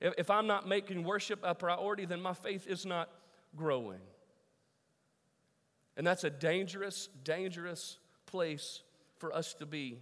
If, 0.00 0.14
if 0.18 0.30
I'm 0.30 0.46
not 0.46 0.68
making 0.68 1.04
worship 1.04 1.40
a 1.42 1.54
priority, 1.54 2.04
then 2.04 2.20
my 2.20 2.34
faith 2.34 2.66
is 2.66 2.84
not 2.84 3.08
growing. 3.56 4.00
And 5.96 6.06
that's 6.06 6.24
a 6.24 6.30
dangerous, 6.30 7.08
dangerous 7.24 7.98
place 8.26 8.82
for 9.18 9.34
us 9.34 9.54
to 9.54 9.66
be. 9.66 9.98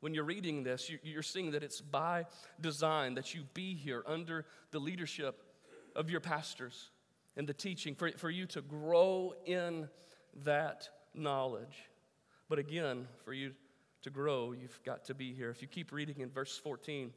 When 0.00 0.14
you're 0.14 0.24
reading 0.24 0.62
this, 0.62 0.90
you're 1.02 1.22
seeing 1.22 1.50
that 1.50 1.62
it's 1.62 1.80
by 1.80 2.24
design 2.60 3.14
that 3.14 3.34
you 3.34 3.42
be 3.52 3.74
here 3.74 4.02
under 4.06 4.46
the 4.70 4.78
leadership 4.78 5.42
of 5.94 6.08
your 6.08 6.20
pastors 6.20 6.90
and 7.36 7.48
the 7.48 7.54
teaching, 7.54 7.94
for, 7.94 8.10
for 8.12 8.30
you 8.30 8.46
to 8.46 8.60
grow 8.60 9.34
in 9.46 9.88
that 10.44 10.88
knowledge. 11.14 11.88
But 12.48 12.58
again, 12.58 13.06
for 13.24 13.32
you 13.32 13.52
to 14.02 14.10
grow, 14.10 14.52
you've 14.52 14.80
got 14.84 15.04
to 15.06 15.14
be 15.14 15.32
here. 15.32 15.50
If 15.50 15.62
you 15.62 15.68
keep 15.68 15.92
reading 15.92 16.20
in 16.20 16.30
verse 16.30 16.58
14, 16.58 17.12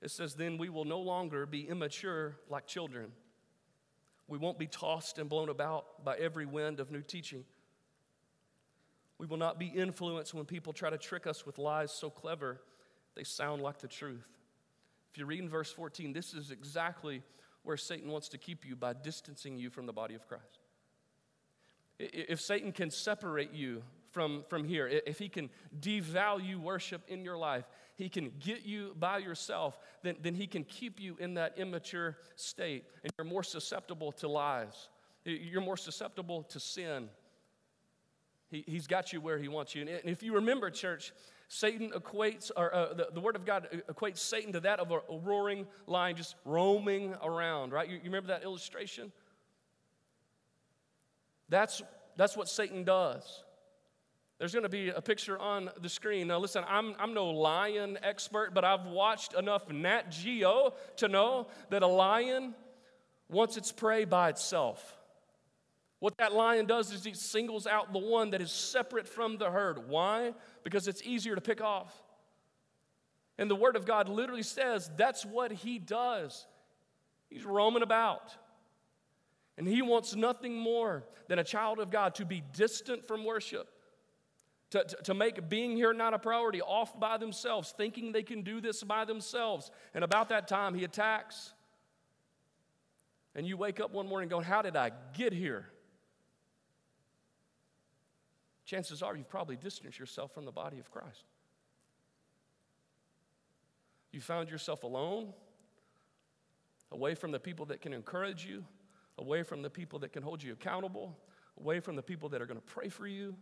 it 0.00 0.10
says, 0.10 0.34
Then 0.34 0.58
we 0.58 0.68
will 0.68 0.84
no 0.84 1.00
longer 1.00 1.46
be 1.46 1.68
immature 1.68 2.36
like 2.48 2.66
children. 2.66 3.12
We 4.28 4.38
won't 4.38 4.58
be 4.58 4.66
tossed 4.66 5.18
and 5.18 5.28
blown 5.28 5.48
about 5.48 6.04
by 6.04 6.16
every 6.16 6.46
wind 6.46 6.80
of 6.80 6.90
new 6.90 7.02
teaching. 7.02 7.44
We 9.18 9.26
will 9.26 9.36
not 9.36 9.58
be 9.58 9.66
influenced 9.66 10.34
when 10.34 10.46
people 10.46 10.72
try 10.72 10.90
to 10.90 10.98
trick 10.98 11.26
us 11.26 11.46
with 11.46 11.58
lies 11.58 11.92
so 11.92 12.10
clever 12.10 12.60
they 13.14 13.24
sound 13.24 13.62
like 13.62 13.78
the 13.78 13.88
truth. 13.88 14.26
If 15.12 15.18
you 15.18 15.26
read 15.26 15.40
in 15.40 15.48
verse 15.48 15.70
14, 15.70 16.12
this 16.12 16.32
is 16.34 16.50
exactly 16.50 17.22
where 17.62 17.76
Satan 17.76 18.10
wants 18.10 18.28
to 18.30 18.38
keep 18.38 18.64
you 18.64 18.76
by 18.76 18.92
distancing 18.92 19.58
you 19.58 19.70
from 19.70 19.86
the 19.86 19.92
body 19.92 20.14
of 20.14 20.26
Christ. 20.26 20.60
If 21.98 22.40
Satan 22.40 22.72
can 22.72 22.90
separate 22.90 23.52
you 23.52 23.82
from, 24.10 24.44
from 24.48 24.64
here, 24.64 24.88
if 24.88 25.18
he 25.18 25.28
can 25.28 25.50
devalue 25.78 26.56
worship 26.56 27.02
in 27.08 27.24
your 27.24 27.36
life, 27.36 27.64
he 27.96 28.08
can 28.08 28.32
get 28.40 28.64
you 28.64 28.94
by 28.98 29.18
yourself, 29.18 29.78
then, 30.02 30.16
then 30.20 30.34
he 30.34 30.46
can 30.46 30.64
keep 30.64 31.00
you 31.00 31.16
in 31.20 31.34
that 31.34 31.54
immature 31.56 32.16
state. 32.34 32.84
And 33.04 33.12
you're 33.16 33.26
more 33.26 33.44
susceptible 33.44 34.12
to 34.12 34.28
lies, 34.28 34.88
you're 35.24 35.60
more 35.62 35.76
susceptible 35.76 36.42
to 36.44 36.60
sin. 36.60 37.08
He, 38.48 38.64
he's 38.66 38.86
got 38.86 39.14
you 39.14 39.20
where 39.20 39.38
he 39.38 39.48
wants 39.48 39.74
you. 39.74 39.82
And 39.82 40.00
if 40.04 40.22
you 40.22 40.34
remember, 40.34 40.68
church, 40.68 41.12
Satan 41.54 41.90
equates, 41.90 42.50
or 42.56 42.74
uh, 42.74 42.94
the, 42.94 43.08
the, 43.12 43.20
Word 43.20 43.36
of 43.36 43.44
God 43.44 43.68
equates 43.86 44.20
Satan 44.20 44.54
to 44.54 44.60
that 44.60 44.80
of 44.80 44.90
a, 44.90 45.00
a 45.10 45.18
roaring 45.18 45.66
lion 45.86 46.16
just 46.16 46.34
roaming 46.46 47.14
around, 47.22 47.72
right? 47.72 47.86
You, 47.86 47.96
you, 47.96 48.04
remember 48.04 48.28
that 48.28 48.42
illustration? 48.42 49.12
That's, 51.50 51.82
that's 52.16 52.38
what 52.38 52.48
Satan 52.48 52.84
does. 52.84 53.44
There's 54.38 54.54
going 54.54 54.62
to 54.62 54.70
be 54.70 54.88
a 54.88 55.02
picture 55.02 55.38
on 55.38 55.68
the 55.78 55.90
screen. 55.90 56.28
Now, 56.28 56.38
listen, 56.38 56.64
I'm, 56.66 56.94
I'm 56.98 57.12
no 57.12 57.26
lion 57.26 57.98
expert, 58.02 58.54
but 58.54 58.64
I've 58.64 58.86
watched 58.86 59.34
enough 59.34 59.70
Nat 59.70 60.10
Geo 60.10 60.72
to 60.96 61.08
know 61.08 61.48
that 61.68 61.82
a 61.82 61.86
lion 61.86 62.54
wants 63.28 63.58
its 63.58 63.70
prey 63.70 64.06
by 64.06 64.30
itself. 64.30 65.01
What 66.02 66.18
that 66.18 66.32
lion 66.32 66.66
does 66.66 66.90
is 66.90 67.04
he 67.04 67.14
singles 67.14 67.64
out 67.64 67.92
the 67.92 68.00
one 68.00 68.30
that 68.30 68.42
is 68.42 68.50
separate 68.50 69.06
from 69.06 69.38
the 69.38 69.48
herd. 69.48 69.88
Why? 69.88 70.34
Because 70.64 70.88
it's 70.88 71.00
easier 71.04 71.36
to 71.36 71.40
pick 71.40 71.60
off. 71.60 71.94
And 73.38 73.48
the 73.48 73.54
Word 73.54 73.76
of 73.76 73.86
God 73.86 74.08
literally 74.08 74.42
says 74.42 74.90
that's 74.96 75.24
what 75.24 75.52
he 75.52 75.78
does. 75.78 76.48
He's 77.30 77.44
roaming 77.44 77.84
about. 77.84 78.36
And 79.56 79.68
he 79.68 79.80
wants 79.80 80.16
nothing 80.16 80.56
more 80.56 81.04
than 81.28 81.38
a 81.38 81.44
child 81.44 81.78
of 81.78 81.88
God 81.88 82.16
to 82.16 82.24
be 82.24 82.42
distant 82.52 83.06
from 83.06 83.24
worship, 83.24 83.68
to, 84.70 84.82
to, 84.82 84.96
to, 85.04 85.14
make 85.14 85.48
being 85.48 85.76
here 85.76 85.92
not 85.92 86.14
a 86.14 86.18
priority, 86.18 86.60
off 86.60 86.98
by 86.98 87.16
themselves, 87.16 87.72
thinking 87.76 88.10
they 88.10 88.24
can 88.24 88.42
do 88.42 88.60
this 88.60 88.82
by 88.82 89.04
themselves. 89.04 89.70
And 89.94 90.02
about 90.02 90.30
that 90.30 90.48
time, 90.48 90.74
he 90.74 90.82
attacks. 90.82 91.54
And 93.36 93.46
you 93.46 93.56
wake 93.56 93.78
up 93.78 93.92
one 93.92 94.08
morning 94.08 94.28
going, 94.28 94.44
How 94.44 94.62
did 94.62 94.74
I 94.74 94.90
get 95.14 95.32
here? 95.32 95.68
Chances 98.64 99.02
are 99.02 99.16
you've 99.16 99.28
probably 99.28 99.56
distanced 99.56 99.98
yourself 99.98 100.32
from 100.32 100.44
the 100.44 100.52
body 100.52 100.78
of 100.78 100.90
Christ. 100.90 101.24
You 104.12 104.20
found 104.20 104.50
yourself 104.50 104.84
alone, 104.84 105.32
away 106.90 107.14
from 107.14 107.32
the 107.32 107.40
people 107.40 107.66
that 107.66 107.80
can 107.80 107.92
encourage 107.92 108.44
you, 108.44 108.64
away 109.18 109.42
from 109.42 109.62
the 109.62 109.70
people 109.70 109.98
that 110.00 110.12
can 110.12 110.22
hold 110.22 110.42
you 110.42 110.52
accountable, 110.52 111.18
away 111.58 111.80
from 111.80 111.96
the 111.96 112.02
people 112.02 112.28
that 112.30 112.42
are 112.42 112.46
going 112.46 112.60
to 112.60 112.66
pray 112.66 112.88
for 112.88 113.06
you. 113.06 113.34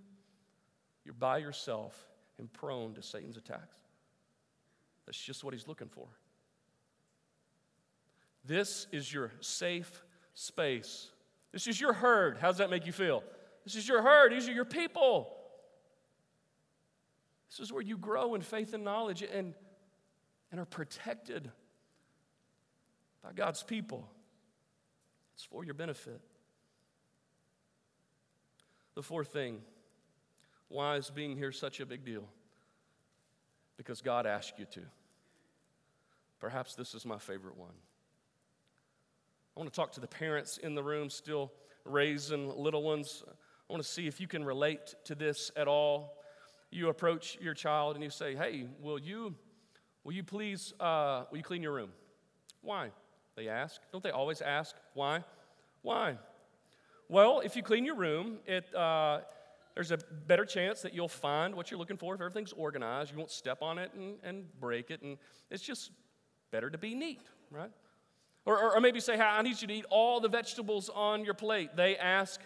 You're 1.04 1.14
by 1.14 1.38
yourself 1.38 2.08
and 2.38 2.52
prone 2.52 2.94
to 2.94 3.02
Satan's 3.02 3.36
attacks. 3.36 3.76
That's 5.06 5.20
just 5.20 5.42
what 5.42 5.54
he's 5.54 5.66
looking 5.66 5.88
for. 5.88 6.06
This 8.44 8.86
is 8.92 9.12
your 9.12 9.32
safe 9.40 10.04
space. 10.34 11.08
This 11.52 11.66
is 11.66 11.80
your 11.80 11.92
herd. 11.92 12.38
How 12.38 12.48
does 12.48 12.58
that 12.58 12.70
make 12.70 12.86
you 12.86 12.92
feel? 12.92 13.22
This 13.64 13.74
is 13.74 13.86
your 13.88 14.02
herd, 14.02 14.32
these 14.32 14.48
are 14.48 14.52
your 14.52 14.64
people. 14.64 15.36
This 17.50 17.60
is 17.60 17.72
where 17.72 17.82
you 17.82 17.98
grow 17.98 18.34
in 18.34 18.42
faith 18.42 18.74
and 18.74 18.84
knowledge 18.84 19.22
and, 19.22 19.54
and 20.50 20.60
are 20.60 20.66
protected 20.66 21.50
by 23.22 23.32
God's 23.32 23.62
people. 23.62 24.08
It's 25.34 25.44
for 25.44 25.64
your 25.64 25.74
benefit. 25.74 26.20
The 28.94 29.02
fourth 29.02 29.32
thing 29.32 29.60
why 30.68 30.96
is 30.96 31.10
being 31.10 31.36
here 31.36 31.50
such 31.50 31.80
a 31.80 31.86
big 31.86 32.04
deal? 32.04 32.28
Because 33.76 34.00
God 34.00 34.24
asked 34.24 34.58
you 34.58 34.66
to. 34.66 34.82
Perhaps 36.38 36.76
this 36.76 36.94
is 36.94 37.04
my 37.04 37.18
favorite 37.18 37.56
one. 37.56 37.74
I 39.56 39.60
want 39.60 39.72
to 39.72 39.76
talk 39.76 39.92
to 39.92 40.00
the 40.00 40.06
parents 40.06 40.58
in 40.58 40.76
the 40.76 40.82
room 40.82 41.10
still 41.10 41.52
raising 41.84 42.56
little 42.56 42.84
ones. 42.84 43.24
I 43.70 43.72
want 43.72 43.84
to 43.84 43.88
see 43.88 44.08
if 44.08 44.20
you 44.20 44.26
can 44.26 44.42
relate 44.42 44.96
to 45.04 45.14
this 45.14 45.52
at 45.54 45.68
all. 45.68 46.16
You 46.72 46.88
approach 46.88 47.38
your 47.40 47.54
child 47.54 47.94
and 47.94 48.02
you 48.02 48.10
say, 48.10 48.34
Hey, 48.34 48.66
will 48.82 48.98
you, 48.98 49.36
will 50.02 50.10
you 50.10 50.24
please, 50.24 50.74
uh, 50.80 51.26
will 51.30 51.38
you 51.38 51.44
clean 51.44 51.62
your 51.62 51.70
room? 51.70 51.90
Why? 52.62 52.90
They 53.36 53.46
ask. 53.46 53.80
Don't 53.92 54.02
they 54.02 54.10
always 54.10 54.40
ask? 54.40 54.74
Why? 54.94 55.22
Why? 55.82 56.18
Well, 57.08 57.42
if 57.44 57.54
you 57.54 57.62
clean 57.62 57.84
your 57.84 57.94
room, 57.94 58.38
it, 58.44 58.74
uh, 58.74 59.20
there's 59.76 59.92
a 59.92 59.98
better 60.26 60.44
chance 60.44 60.82
that 60.82 60.92
you'll 60.92 61.06
find 61.06 61.54
what 61.54 61.70
you're 61.70 61.78
looking 61.78 61.96
for 61.96 62.12
if 62.12 62.20
everything's 62.20 62.52
organized. 62.52 63.12
You 63.12 63.18
won't 63.18 63.30
step 63.30 63.62
on 63.62 63.78
it 63.78 63.92
and, 63.94 64.16
and 64.24 64.46
break 64.58 64.90
it. 64.90 65.00
And 65.02 65.16
it's 65.48 65.62
just 65.62 65.92
better 66.50 66.70
to 66.70 66.78
be 66.78 66.96
neat, 66.96 67.22
right? 67.52 67.70
Or, 68.44 68.58
or, 68.60 68.74
or 68.74 68.80
maybe 68.80 68.98
say, 68.98 69.16
hey, 69.16 69.22
I 69.22 69.42
need 69.42 69.62
you 69.62 69.68
to 69.68 69.74
eat 69.74 69.86
all 69.90 70.18
the 70.18 70.28
vegetables 70.28 70.90
on 70.92 71.24
your 71.24 71.34
plate. 71.34 71.76
They 71.76 71.96
ask, 71.96 72.40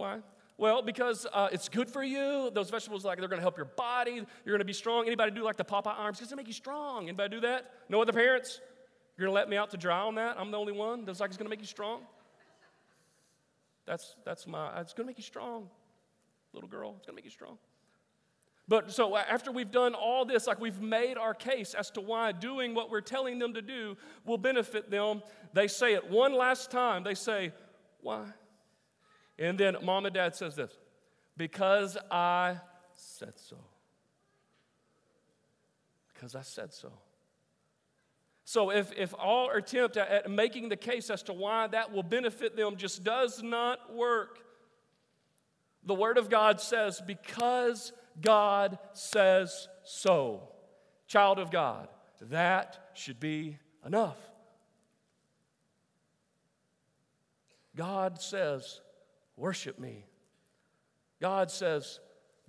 why? 0.00 0.18
Well, 0.56 0.82
because 0.82 1.26
uh, 1.32 1.48
it's 1.52 1.68
good 1.68 1.88
for 1.88 2.02
you. 2.02 2.50
Those 2.52 2.70
vegetables, 2.70 3.04
like, 3.04 3.18
they're 3.18 3.28
going 3.28 3.38
to 3.38 3.42
help 3.42 3.56
your 3.56 3.66
body. 3.76 4.12
You're 4.14 4.54
going 4.54 4.58
to 4.58 4.64
be 4.64 4.72
strong. 4.72 5.06
Anybody 5.06 5.30
do 5.30 5.42
like 5.42 5.56
the 5.56 5.64
Popeye 5.64 5.98
arms? 5.98 6.18
Does 6.18 6.32
it 6.32 6.36
make 6.36 6.46
you 6.46 6.54
strong? 6.54 7.04
Anybody 7.04 7.36
do 7.36 7.40
that? 7.42 7.70
No 7.88 8.00
other 8.00 8.12
parents? 8.12 8.60
You're 9.16 9.26
going 9.26 9.34
to 9.34 9.40
let 9.40 9.48
me 9.50 9.56
out 9.56 9.70
to 9.70 9.76
dry 9.76 10.00
on 10.00 10.14
that? 10.16 10.36
I'm 10.38 10.50
the 10.50 10.58
only 10.58 10.72
one. 10.72 11.04
Does 11.04 11.20
like 11.20 11.28
it's 11.28 11.36
going 11.36 11.46
to 11.46 11.50
make 11.50 11.60
you 11.60 11.66
strong? 11.66 12.00
That's 13.86 14.16
that's 14.24 14.46
my. 14.46 14.80
It's 14.80 14.92
going 14.94 15.06
to 15.06 15.10
make 15.10 15.18
you 15.18 15.24
strong, 15.24 15.68
little 16.52 16.68
girl. 16.68 16.94
It's 16.96 17.06
going 17.06 17.14
to 17.14 17.16
make 17.16 17.24
you 17.24 17.30
strong. 17.30 17.58
But 18.68 18.92
so 18.92 19.16
after 19.16 19.50
we've 19.50 19.70
done 19.70 19.94
all 19.94 20.24
this, 20.24 20.46
like 20.46 20.60
we've 20.60 20.80
made 20.80 21.18
our 21.18 21.34
case 21.34 21.74
as 21.74 21.90
to 21.92 22.00
why 22.00 22.32
doing 22.32 22.74
what 22.74 22.90
we're 22.90 23.00
telling 23.00 23.38
them 23.38 23.52
to 23.54 23.62
do 23.62 23.96
will 24.24 24.38
benefit 24.38 24.90
them, 24.90 25.22
they 25.52 25.68
say 25.68 25.94
it 25.94 26.08
one 26.08 26.32
last 26.32 26.70
time. 26.70 27.02
They 27.02 27.14
say, 27.14 27.52
"Why?" 28.00 28.24
And 29.40 29.58
then 29.58 29.76
mom 29.82 30.04
and 30.04 30.14
dad 30.14 30.36
says 30.36 30.54
this 30.54 30.70
because 31.36 31.96
I 32.10 32.58
said 32.92 33.32
so. 33.36 33.56
Because 36.12 36.34
I 36.34 36.42
said 36.42 36.74
so. 36.74 36.92
So 38.44 38.70
if, 38.70 38.92
if 38.96 39.14
our 39.18 39.56
attempt 39.56 39.96
at, 39.96 40.08
at 40.10 40.30
making 40.30 40.68
the 40.68 40.76
case 40.76 41.08
as 41.08 41.22
to 41.24 41.32
why 41.32 41.68
that 41.68 41.92
will 41.92 42.02
benefit 42.02 42.56
them 42.56 42.76
just 42.76 43.02
does 43.02 43.42
not 43.42 43.94
work, 43.94 44.40
the 45.84 45.94
Word 45.94 46.18
of 46.18 46.28
God 46.28 46.60
says, 46.60 47.00
because 47.06 47.92
God 48.20 48.78
says 48.92 49.68
so. 49.84 50.48
Child 51.06 51.38
of 51.38 51.50
God, 51.50 51.88
that 52.20 52.90
should 52.92 53.18
be 53.18 53.56
enough. 53.86 54.18
God 57.74 58.20
says, 58.20 58.80
Worship 59.36 59.78
me. 59.78 60.06
God 61.20 61.50
says, 61.50 62.00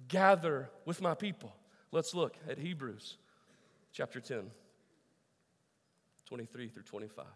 Gather 0.07 0.69
with 0.85 1.01
my 1.01 1.13
people. 1.13 1.55
Let's 1.91 2.15
look 2.15 2.35
at 2.49 2.57
Hebrews 2.57 3.17
chapter 3.91 4.19
10, 4.19 4.49
23 6.25 6.69
through 6.69 6.83
25. 6.83 7.25
It 7.25 7.33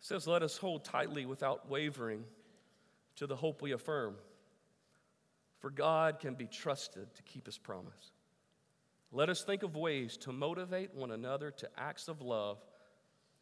says, 0.00 0.26
Let 0.26 0.42
us 0.42 0.56
hold 0.56 0.84
tightly 0.84 1.26
without 1.26 1.68
wavering 1.68 2.24
to 3.16 3.26
the 3.26 3.36
hope 3.36 3.62
we 3.62 3.72
affirm, 3.72 4.16
for 5.60 5.70
God 5.70 6.18
can 6.18 6.34
be 6.34 6.46
trusted 6.46 7.14
to 7.14 7.22
keep 7.22 7.46
his 7.46 7.58
promise. 7.58 8.12
Let 9.12 9.28
us 9.28 9.44
think 9.44 9.62
of 9.62 9.76
ways 9.76 10.16
to 10.18 10.32
motivate 10.32 10.94
one 10.94 11.10
another 11.10 11.50
to 11.50 11.68
acts 11.76 12.08
of 12.08 12.22
love 12.22 12.58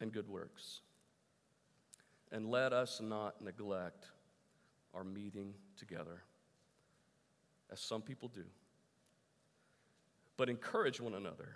and 0.01 0.11
good 0.11 0.27
works. 0.27 0.81
And 2.31 2.49
let 2.49 2.71
us 2.71 3.01
not 3.01 3.41
neglect 3.41 4.05
our 4.93 5.03
meeting 5.03 5.53
together, 5.77 6.23
as 7.71 7.79
some 7.79 8.01
people 8.01 8.29
do, 8.29 8.43
but 10.37 10.49
encourage 10.49 10.99
one 10.99 11.13
another, 11.13 11.49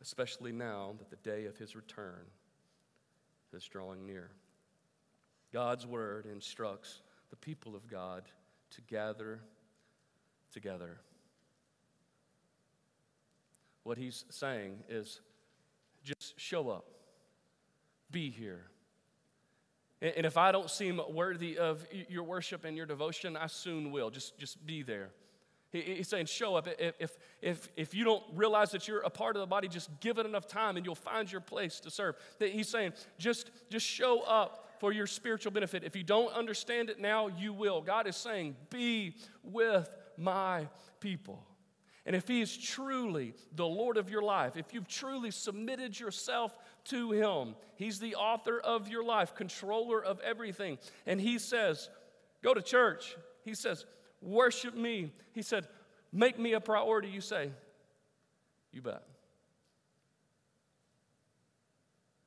especially 0.00 0.52
now 0.52 0.94
that 0.98 1.10
the 1.10 1.30
day 1.30 1.46
of 1.46 1.56
his 1.56 1.76
return 1.76 2.26
is 3.52 3.64
drawing 3.64 4.06
near. 4.06 4.30
God's 5.52 5.86
word 5.86 6.26
instructs 6.26 7.02
the 7.30 7.36
people 7.36 7.76
of 7.76 7.86
God 7.88 8.24
to 8.70 8.80
gather 8.82 9.40
together. 10.52 10.98
What 13.82 13.98
he's 13.98 14.24
saying 14.30 14.76
is 14.88 15.20
just 16.04 16.38
show 16.38 16.68
up, 16.70 16.86
be 18.10 18.30
here. 18.30 18.66
And 20.02 20.26
if 20.26 20.36
I 20.36 20.50
don't 20.50 20.68
seem 20.68 21.00
worthy 21.10 21.56
of 21.56 21.86
your 22.08 22.24
worship 22.24 22.64
and 22.64 22.76
your 22.76 22.86
devotion, 22.86 23.36
I 23.36 23.46
soon 23.46 23.92
will. 23.92 24.10
Just, 24.10 24.36
just 24.36 24.66
be 24.66 24.82
there. 24.82 25.10
He's 25.70 26.08
saying, 26.08 26.26
show 26.26 26.56
up. 26.56 26.68
If, 26.78 27.16
if, 27.40 27.68
if 27.76 27.94
you 27.94 28.04
don't 28.04 28.22
realize 28.34 28.72
that 28.72 28.88
you're 28.88 29.00
a 29.00 29.10
part 29.10 29.36
of 29.36 29.40
the 29.40 29.46
body, 29.46 29.68
just 29.68 29.88
give 30.00 30.18
it 30.18 30.26
enough 30.26 30.48
time 30.48 30.76
and 30.76 30.84
you'll 30.84 30.96
find 30.96 31.30
your 31.30 31.40
place 31.40 31.78
to 31.80 31.90
serve. 31.90 32.16
He's 32.38 32.68
saying, 32.68 32.92
just, 33.16 33.50
just 33.70 33.86
show 33.86 34.20
up 34.22 34.68
for 34.80 34.92
your 34.92 35.06
spiritual 35.06 35.52
benefit. 35.52 35.84
If 35.84 35.94
you 35.94 36.02
don't 36.02 36.34
understand 36.34 36.90
it 36.90 36.98
now, 36.98 37.28
you 37.28 37.52
will. 37.52 37.80
God 37.80 38.08
is 38.08 38.16
saying, 38.16 38.56
be 38.68 39.14
with 39.44 39.88
my 40.18 40.66
people. 40.98 41.46
And 42.04 42.16
if 42.16 42.26
He 42.26 42.40
is 42.40 42.56
truly 42.56 43.34
the 43.54 43.64
Lord 43.64 43.96
of 43.96 44.10
your 44.10 44.22
life, 44.22 44.56
if 44.56 44.74
you've 44.74 44.88
truly 44.88 45.30
submitted 45.30 45.98
yourself 45.98 46.58
to 46.86 47.12
Him, 47.12 47.54
He's 47.76 47.98
the 47.98 48.14
author 48.14 48.58
of 48.58 48.88
your 48.88 49.04
life, 49.04 49.34
controller 49.34 50.02
of 50.02 50.20
everything. 50.20 50.78
And 51.06 51.20
He 51.20 51.38
says, 51.38 51.88
Go 52.42 52.54
to 52.54 52.62
church. 52.62 53.16
He 53.44 53.54
says, 53.54 53.84
Worship 54.20 54.74
me. 54.74 55.12
He 55.32 55.42
said, 55.42 55.66
Make 56.12 56.38
me 56.38 56.52
a 56.52 56.60
priority. 56.60 57.08
You 57.08 57.20
say, 57.20 57.50
You 58.72 58.82
bet. 58.82 59.02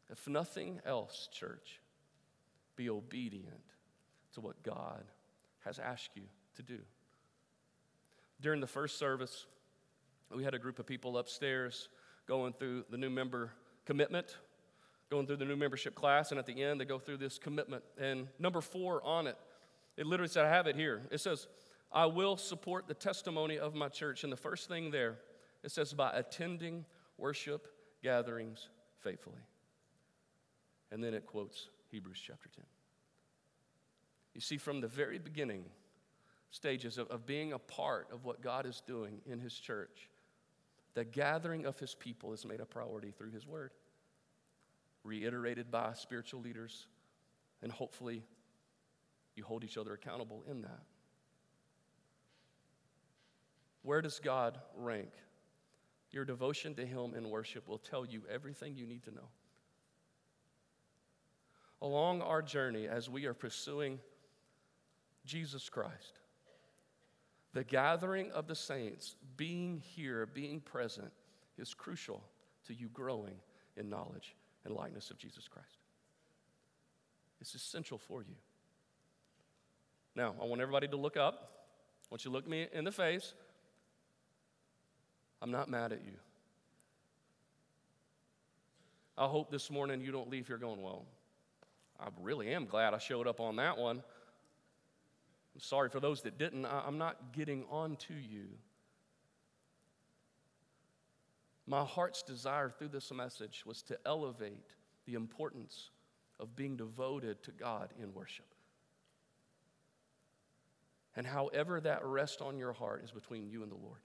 If 0.09 0.27
nothing 0.27 0.79
else, 0.85 1.27
church, 1.31 1.81
be 2.75 2.89
obedient 2.89 3.63
to 4.33 4.41
what 4.41 4.61
God 4.63 5.03
has 5.65 5.79
asked 5.79 6.11
you 6.15 6.23
to 6.55 6.63
do. 6.63 6.79
During 8.41 8.61
the 8.61 8.67
first 8.67 8.99
service, 8.99 9.45
we 10.33 10.43
had 10.43 10.53
a 10.53 10.59
group 10.59 10.79
of 10.79 10.85
people 10.85 11.17
upstairs 11.17 11.89
going 12.27 12.53
through 12.53 12.85
the 12.89 12.97
new 12.97 13.09
member 13.09 13.51
commitment, 13.85 14.37
going 15.09 15.27
through 15.27 15.37
the 15.37 15.45
new 15.45 15.55
membership 15.55 15.95
class, 15.95 16.31
and 16.31 16.39
at 16.39 16.45
the 16.45 16.63
end, 16.63 16.81
they 16.81 16.85
go 16.85 16.99
through 16.99 17.17
this 17.17 17.37
commitment. 17.37 17.83
And 17.97 18.27
number 18.39 18.61
four 18.61 19.03
on 19.03 19.27
it, 19.27 19.37
it 19.97 20.05
literally 20.05 20.29
said, 20.29 20.45
I 20.45 20.49
have 20.49 20.67
it 20.67 20.75
here. 20.75 21.03
It 21.11 21.19
says, 21.19 21.47
I 21.91 22.05
will 22.07 22.37
support 22.37 22.87
the 22.87 22.93
testimony 22.93 23.57
of 23.57 23.75
my 23.75 23.87
church. 23.87 24.23
And 24.23 24.33
the 24.33 24.37
first 24.37 24.67
thing 24.67 24.91
there, 24.91 25.17
it 25.63 25.71
says, 25.71 25.93
by 25.93 26.11
attending 26.13 26.85
worship 27.17 27.67
gatherings 28.03 28.69
faithfully. 28.99 29.41
And 30.91 31.03
then 31.03 31.13
it 31.13 31.25
quotes 31.25 31.69
Hebrews 31.91 32.21
chapter 32.25 32.49
10. 32.55 32.65
You 34.33 34.41
see, 34.41 34.57
from 34.57 34.81
the 34.81 34.87
very 34.87 35.17
beginning 35.17 35.65
stages 36.51 36.97
of, 36.97 37.07
of 37.09 37.25
being 37.25 37.53
a 37.53 37.59
part 37.59 38.07
of 38.11 38.25
what 38.25 38.41
God 38.41 38.65
is 38.65 38.81
doing 38.85 39.21
in 39.25 39.39
His 39.39 39.53
church, 39.53 40.09
the 40.95 41.03
gathering 41.03 41.65
of 41.65 41.77
his 41.77 41.93
people 41.93 42.33
is 42.33 42.45
made 42.45 42.61
a 42.61 42.65
priority 42.65 43.11
through 43.11 43.31
his 43.31 43.45
word, 43.45 43.71
reiterated 45.05 45.71
by 45.71 45.93
spiritual 45.93 46.41
leaders, 46.41 46.87
and 47.61 47.71
hopefully 47.71 48.23
you 49.35 49.43
hold 49.43 49.63
each 49.63 49.77
other 49.77 49.93
accountable 49.93 50.43
in 50.49 50.63
that. 50.63 50.81
Where 53.83 54.01
does 54.01 54.19
God 54.19 54.57
rank? 54.75 55.11
Your 56.11 56.25
devotion 56.25 56.73
to 56.75 56.85
him 56.85 57.13
in 57.15 57.29
worship 57.29 57.67
will 57.67 57.77
tell 57.77 58.05
you 58.05 58.23
everything 58.31 58.75
you 58.75 58.87
need 58.87 59.03
to 59.03 59.11
know. 59.11 59.29
Along 61.81 62.21
our 62.21 62.41
journey 62.41 62.87
as 62.87 63.09
we 63.09 63.25
are 63.25 63.33
pursuing 63.33 63.99
Jesus 65.25 65.69
Christ, 65.69 66.19
the 67.53 67.63
gathering 67.63 68.31
of 68.31 68.47
the 68.47 68.55
saints, 68.55 69.15
being 69.37 69.77
here, 69.77 70.25
being 70.25 70.61
present, 70.61 71.11
is 71.57 71.73
crucial 71.73 72.23
to 72.65 72.73
you 72.73 72.89
growing 72.89 73.35
in 73.77 73.89
knowledge 73.89 74.35
and 74.65 74.75
likeness 74.75 75.11
of 75.11 75.17
Jesus 75.17 75.47
Christ. 75.47 75.77
It's 77.39 77.55
essential 77.55 77.97
for 77.97 78.21
you. 78.21 78.35
Now, 80.15 80.35
I 80.41 80.45
want 80.45 80.61
everybody 80.61 80.87
to 80.87 80.95
look 80.95 81.17
up. 81.17 81.51
I 82.03 82.07
want 82.09 82.25
you 82.25 82.31
to 82.31 82.35
look 82.35 82.47
me 82.47 82.67
in 82.73 82.83
the 82.83 82.91
face. 82.91 83.33
I'm 85.41 85.51
not 85.51 85.69
mad 85.69 85.91
at 85.91 86.03
you. 86.03 86.13
I 89.17 89.27
hope 89.27 89.51
this 89.51 89.69
morning 89.69 90.01
you 90.01 90.11
don't 90.11 90.29
leave 90.29 90.47
here 90.47 90.57
going, 90.57 90.81
well, 90.81 91.05
I 91.99 92.07
really 92.21 92.49
am 92.53 92.65
glad 92.65 92.93
I 92.93 92.97
showed 92.97 93.27
up 93.27 93.39
on 93.39 93.57
that 93.57 93.77
one. 93.77 93.97
I'm 93.97 95.61
sorry 95.61 95.89
for 95.89 95.99
those 95.99 96.21
that 96.23 96.37
didn't. 96.37 96.65
I'm 96.65 96.97
not 96.97 97.33
getting 97.33 97.63
on 97.69 97.95
to 98.07 98.13
you. 98.13 98.45
My 101.67 101.83
heart's 101.83 102.21
desire 102.21 102.69
through 102.69 102.89
this 102.89 103.11
message 103.11 103.63
was 103.65 103.81
to 103.83 103.97
elevate 104.05 104.75
the 105.05 105.15
importance 105.15 105.89
of 106.39 106.55
being 106.55 106.75
devoted 106.75 107.41
to 107.43 107.51
God 107.51 107.93
in 108.01 108.13
worship. 108.13 108.45
And 111.15 111.25
however 111.25 111.79
that 111.81 112.05
rests 112.05 112.41
on 112.41 112.57
your 112.57 112.73
heart 112.73 113.03
is 113.03 113.11
between 113.11 113.47
you 113.47 113.63
and 113.63 113.71
the 113.71 113.77
Lord. 113.77 113.99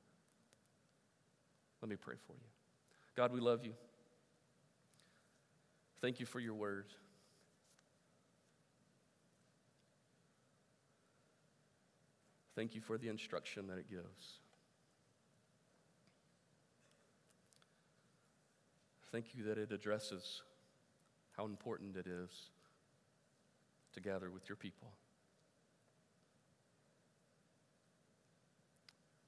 Let 1.82 1.88
me 1.88 1.96
pray 1.96 2.16
for 2.26 2.32
you. 2.32 2.48
God, 3.16 3.32
we 3.32 3.40
love 3.40 3.64
you. 3.64 3.72
Thank 6.00 6.20
you 6.20 6.26
for 6.26 6.40
your 6.40 6.54
word. 6.54 6.86
Thank 12.54 12.74
you 12.74 12.80
for 12.80 12.98
the 12.98 13.08
instruction 13.08 13.66
that 13.68 13.78
it 13.78 13.90
gives. 13.90 14.40
Thank 19.12 19.34
you 19.34 19.44
that 19.44 19.58
it 19.58 19.72
addresses 19.72 20.42
how 21.36 21.44
important 21.44 21.96
it 21.96 22.06
is 22.06 22.30
to 23.94 24.00
gather 24.00 24.30
with 24.30 24.48
your 24.48 24.56
people. 24.56 24.88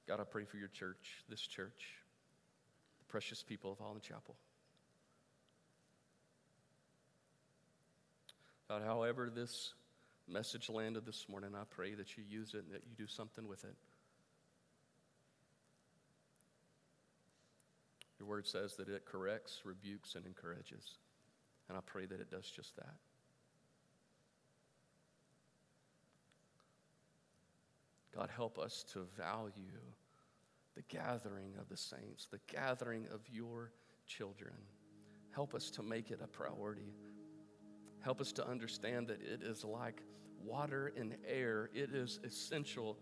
God, 0.07 0.19
I 0.19 0.23
pray 0.23 0.45
for 0.45 0.57
your 0.57 0.69
church, 0.69 1.23
this 1.29 1.41
church, 1.41 1.97
the 2.99 3.05
precious 3.07 3.43
people 3.43 3.71
of 3.71 3.79
Holland 3.79 4.01
Chapel. 4.01 4.35
God, 8.69 8.83
however 8.85 9.29
this 9.33 9.73
message 10.27 10.69
landed 10.69 11.05
this 11.05 11.27
morning, 11.29 11.51
I 11.55 11.63
pray 11.69 11.93
that 11.93 12.17
you 12.17 12.23
use 12.27 12.53
it 12.53 12.63
and 12.65 12.73
that 12.73 12.83
you 12.87 12.95
do 12.97 13.07
something 13.07 13.47
with 13.47 13.63
it. 13.65 13.75
Your 18.23 18.29
word 18.29 18.47
says 18.47 18.75
that 18.77 18.87
it 18.87 19.05
corrects, 19.05 19.63
rebukes, 19.65 20.15
and 20.15 20.25
encourages. 20.25 20.95
And 21.67 21.77
I 21.77 21.81
pray 21.85 22.05
that 22.05 22.21
it 22.21 22.31
does 22.31 22.49
just 22.49 22.73
that. 22.77 22.95
God, 28.15 28.29
help 28.33 28.57
us 28.57 28.85
to 28.93 28.99
value 29.17 29.81
the 30.73 30.83
gathering 30.83 31.51
of 31.59 31.67
the 31.67 31.75
saints, 31.75 32.29
the 32.31 32.39
gathering 32.47 33.07
of 33.13 33.19
your 33.29 33.73
children. 34.07 34.53
Help 35.31 35.53
us 35.53 35.69
to 35.71 35.83
make 35.83 36.09
it 36.09 36.21
a 36.23 36.27
priority. 36.27 36.93
Help 37.99 38.21
us 38.21 38.31
to 38.31 38.47
understand 38.47 39.07
that 39.07 39.21
it 39.21 39.43
is 39.43 39.65
like 39.65 40.01
water 40.41 40.93
and 40.95 41.17
air, 41.27 41.69
it 41.73 41.93
is 41.93 42.21
essential 42.23 42.97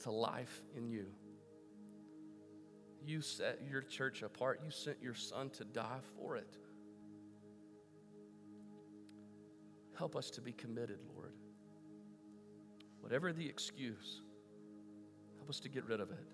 to 0.00 0.10
life 0.10 0.62
in 0.76 0.86
you. 0.86 1.06
You 3.04 3.20
set 3.20 3.60
your 3.68 3.82
church 3.82 4.22
apart, 4.22 4.60
you 4.64 4.70
sent 4.70 5.02
your 5.02 5.14
son 5.14 5.50
to 5.50 5.64
die 5.64 6.00
for 6.16 6.36
it. 6.36 6.56
Help 9.96 10.16
us 10.16 10.30
to 10.30 10.40
be 10.40 10.52
committed, 10.52 10.98
Lord. 11.14 11.32
Whatever 13.00 13.32
the 13.32 13.46
excuse, 13.46 14.20
help 15.36 15.48
us 15.48 15.60
to 15.60 15.68
get 15.68 15.84
rid 15.86 16.00
of 16.00 16.10
it. 16.10 16.26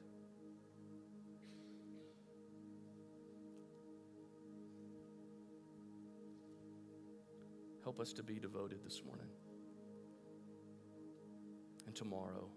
Help 7.82 8.00
us 8.00 8.12
to 8.14 8.22
be 8.22 8.38
devoted 8.38 8.78
this 8.84 9.02
morning 9.04 9.26
and 11.86 11.94
tomorrow 11.94 12.48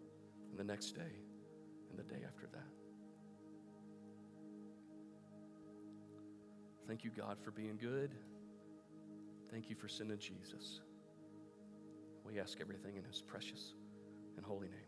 and 0.49 0.57
the 0.57 0.63
next 0.63 0.91
day 0.91 1.01
and 1.89 1.99
the 1.99 2.03
day 2.03 2.21
after 2.25 2.47
that. 2.53 2.84
Thank 6.87 7.03
you, 7.03 7.09
God, 7.09 7.37
for 7.43 7.51
being 7.51 7.77
good. 7.77 8.11
Thank 9.51 9.69
you 9.69 9.75
for 9.75 9.87
sending 9.87 10.19
Jesus. 10.19 10.81
We 12.23 12.39
ask 12.39 12.59
everything 12.61 12.95
in 12.97 13.03
his 13.03 13.21
precious 13.21 13.73
and 14.37 14.45
holy 14.45 14.67
name. 14.67 14.84